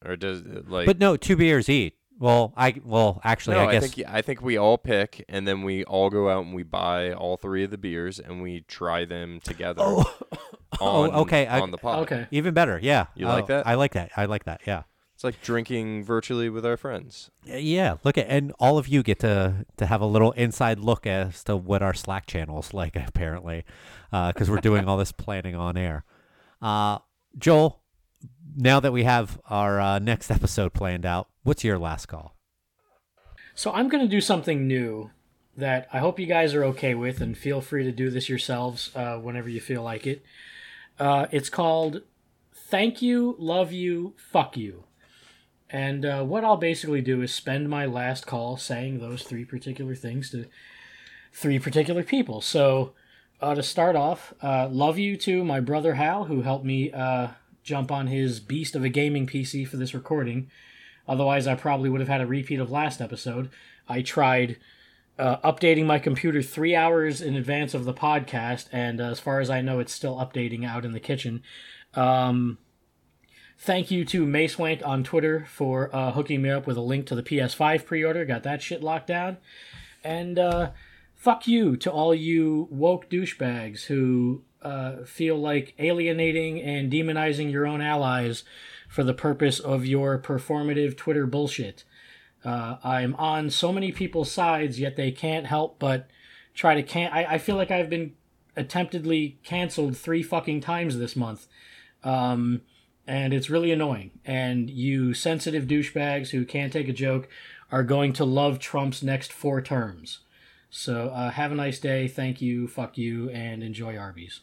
[0.04, 0.84] or does like?
[0.86, 1.94] But no, two beers each.
[2.18, 5.62] Well, I well actually no, I guess think I think we all pick, and then
[5.62, 9.04] we all go out and we buy all three of the beers, and we try
[9.04, 9.82] them together.
[9.82, 10.14] Oh,
[10.80, 11.46] on, oh, okay.
[11.46, 12.00] I- on the pod.
[12.02, 12.26] okay.
[12.30, 12.78] even better.
[12.82, 13.66] Yeah, You like Oh, that?
[13.66, 14.10] I like that.
[14.16, 14.60] I like that.
[14.66, 14.84] Yeah.
[15.14, 17.30] It's like drinking virtually with our friends.
[17.48, 20.78] Uh, Yeah, look at and all of you get to to have a little inside
[20.80, 23.64] look as to what our Slack channel's like apparently,
[24.10, 26.04] because we're doing all this planning on air.
[26.62, 26.98] Uh,
[27.38, 27.80] Joel,
[28.56, 32.36] now that we have our uh, next episode planned out, what's your last call?
[33.54, 35.10] So I'm going to do something new
[35.56, 38.90] that I hope you guys are okay with, and feel free to do this yourselves
[38.96, 40.24] uh, whenever you feel like it.
[40.98, 42.02] Uh, it's called
[42.52, 44.84] "Thank You, Love You, Fuck You,"
[45.70, 49.94] and uh, what I'll basically do is spend my last call saying those three particular
[49.94, 50.46] things to
[51.32, 52.40] three particular people.
[52.40, 52.94] So
[53.40, 56.92] uh, to start off, uh, love you to my brother Hal, who helped me
[57.64, 60.50] jump on his beast of a gaming PC for this recording.
[61.08, 63.50] Otherwise, I probably would have had a repeat of last episode.
[63.88, 64.58] I tried
[65.18, 69.40] uh, updating my computer three hours in advance of the podcast, and uh, as far
[69.40, 71.42] as I know, it's still updating out in the kitchen.
[71.94, 72.58] Um,
[73.58, 77.14] thank you to Macewank on Twitter for uh, hooking me up with a link to
[77.14, 78.24] the PS5 pre order.
[78.24, 79.38] Got that shit locked down.
[80.02, 80.70] And uh,
[81.14, 87.66] fuck you to all you woke douchebags who uh, feel like alienating and demonizing your
[87.66, 88.44] own allies
[88.88, 91.84] for the purpose of your performative Twitter bullshit.
[92.44, 96.08] Uh, I'm on so many people's sides, yet they can't help but
[96.54, 97.10] try to can.
[97.12, 98.14] I, I feel like I've been
[98.56, 101.46] attemptedly canceled three fucking times this month.
[102.02, 102.62] Um,
[103.06, 104.12] and it's really annoying.
[104.24, 107.28] And you sensitive douchebags who can't take a joke
[107.70, 110.20] are going to love Trump's next four terms.
[110.70, 112.08] So uh, have a nice day.
[112.08, 112.66] Thank you.
[112.68, 113.30] Fuck you.
[113.30, 114.40] And enjoy Arby's.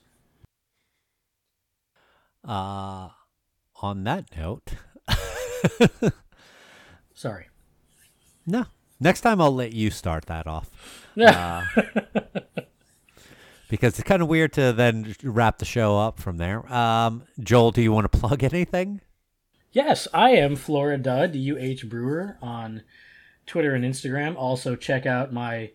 [2.47, 3.09] Uh,
[3.81, 4.73] on that note,
[7.13, 7.47] Sorry.
[8.45, 8.65] no.
[8.99, 10.69] Next time I'll let you start that off.
[11.15, 11.65] Yeah.
[11.75, 11.81] Uh,
[13.69, 16.71] because it's kind of weird to then wrap the show up from there.
[16.71, 19.01] Um, Joel, do you want to plug anything?
[19.71, 22.83] Yes, I am Florida D-U-H Brewer on
[23.47, 24.35] Twitter and Instagram.
[24.35, 25.71] Also, check out my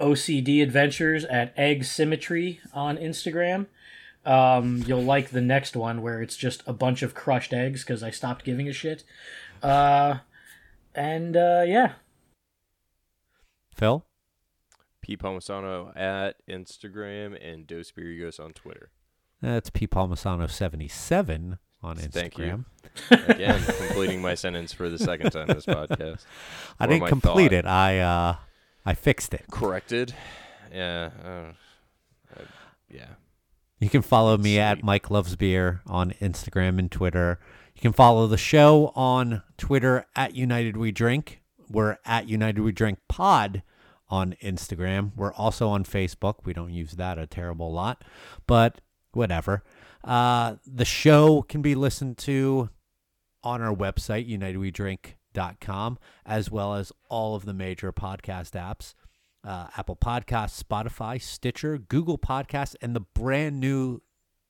[0.00, 3.66] OCD adventures at Egg Symmetry on Instagram.
[4.28, 8.02] Um, you'll like the next one where it's just a bunch of crushed eggs because
[8.02, 9.02] I stopped giving a shit.
[9.62, 10.18] Uh,
[10.94, 11.92] and uh, yeah,
[13.74, 14.04] Phil?
[15.00, 18.90] P Palmisano at Instagram and Dos Spirigos on Twitter.
[19.40, 19.86] That's P.
[19.86, 22.10] Palmisano 77 on Instagram.
[22.12, 22.64] Thank you.
[23.32, 26.24] Again, completing my sentence for the second time this podcast.
[26.78, 27.58] I Or didn't complete thought.
[27.58, 27.64] it.
[27.66, 28.36] I uh,
[28.84, 29.44] I fixed it.
[29.50, 30.14] Corrected.
[30.74, 31.10] Yeah.
[31.24, 32.42] Uh, uh,
[32.90, 33.06] yeah.
[33.80, 37.38] You can follow me at Mike Loves Beer on Instagram and Twitter.
[37.76, 41.42] You can follow the show on Twitter at United We Drink.
[41.68, 43.62] We're at United We Drink Pod
[44.08, 45.12] on Instagram.
[45.14, 46.44] We're also on Facebook.
[46.44, 48.02] We don't use that a terrible lot,
[48.48, 48.80] but
[49.12, 49.62] whatever.
[50.02, 52.70] Uh, the show can be listened to
[53.44, 58.94] on our website, unitedwedrink.com, as well as all of the major podcast apps
[59.48, 64.02] uh, Apple Podcasts, Spotify, Stitcher, Google Podcasts, and the brand new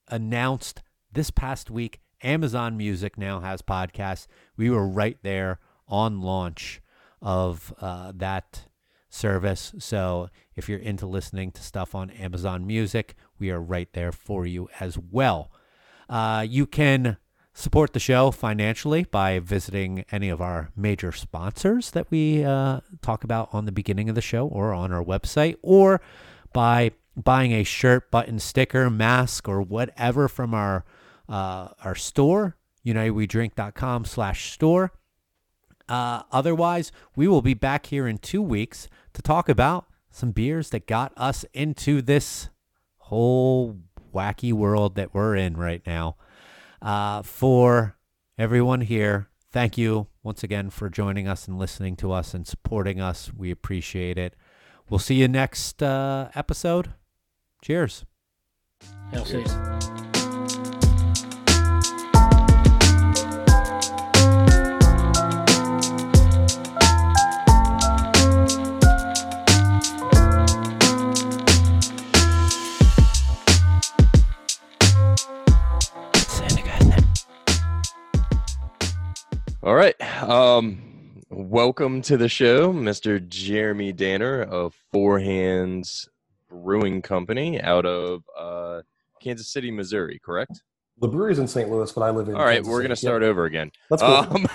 [0.09, 0.81] announced
[1.11, 4.27] this past week Amazon Music now has podcasts.
[4.57, 6.81] We were right there on launch
[7.21, 8.65] of uh, that
[9.09, 9.73] service.
[9.79, 14.45] So if you're into listening to stuff on Amazon Music, we are right there for
[14.45, 15.49] you as well.
[16.09, 17.15] Uh, you can
[17.53, 23.23] support the show financially by visiting any of our major sponsors that we uh, talk
[23.23, 26.01] about on the beginning of the show or on our website, or
[26.53, 30.85] by buying a shirt, button, sticker, mask, or whatever from our
[31.27, 32.55] uh, our store,
[32.85, 34.91] unitedwedrink.com slash store.
[35.87, 40.69] Uh, otherwise, we will be back here in two weeks to talk about some beers
[40.69, 42.49] that got us into this
[42.97, 43.77] whole
[44.13, 46.15] wacky world that we're in right now.
[46.81, 47.97] Uh, for
[48.37, 53.01] everyone here, thank you once again for joining us and listening to us and supporting
[53.01, 53.31] us.
[53.33, 54.35] We appreciate it.
[54.89, 56.93] We'll see you next uh, episode.
[57.61, 58.05] Cheers.
[59.11, 59.88] Cheers.
[79.69, 79.93] All right.
[80.23, 80.81] Um,
[81.29, 83.25] welcome to the show, Mr.
[83.29, 86.09] Jeremy Danner of Four Hands
[86.49, 88.81] Brewing Company out of uh,
[89.21, 90.63] Kansas City, Missouri, correct?
[90.99, 91.69] The brewery's in St.
[91.69, 92.33] Louis, but I live in.
[92.33, 93.29] All right, Kansas we're going to start Yep.
[93.29, 93.71] over again.
[93.91, 94.09] That's cool.
[94.11, 94.47] Um,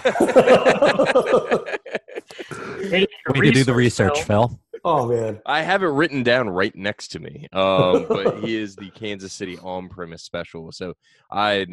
[2.91, 4.49] Way to do your We need to do the research, Phil.
[4.49, 4.61] Phil.
[4.85, 5.41] Oh man.
[5.47, 7.49] I have it written down right next to me.
[7.53, 10.71] Um, but he is the Kansas City on-premise special.
[10.73, 10.93] So
[11.31, 11.67] I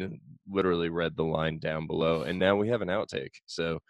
[0.50, 3.34] literally read the line down below, and now we have an outtake.
[3.44, 3.80] So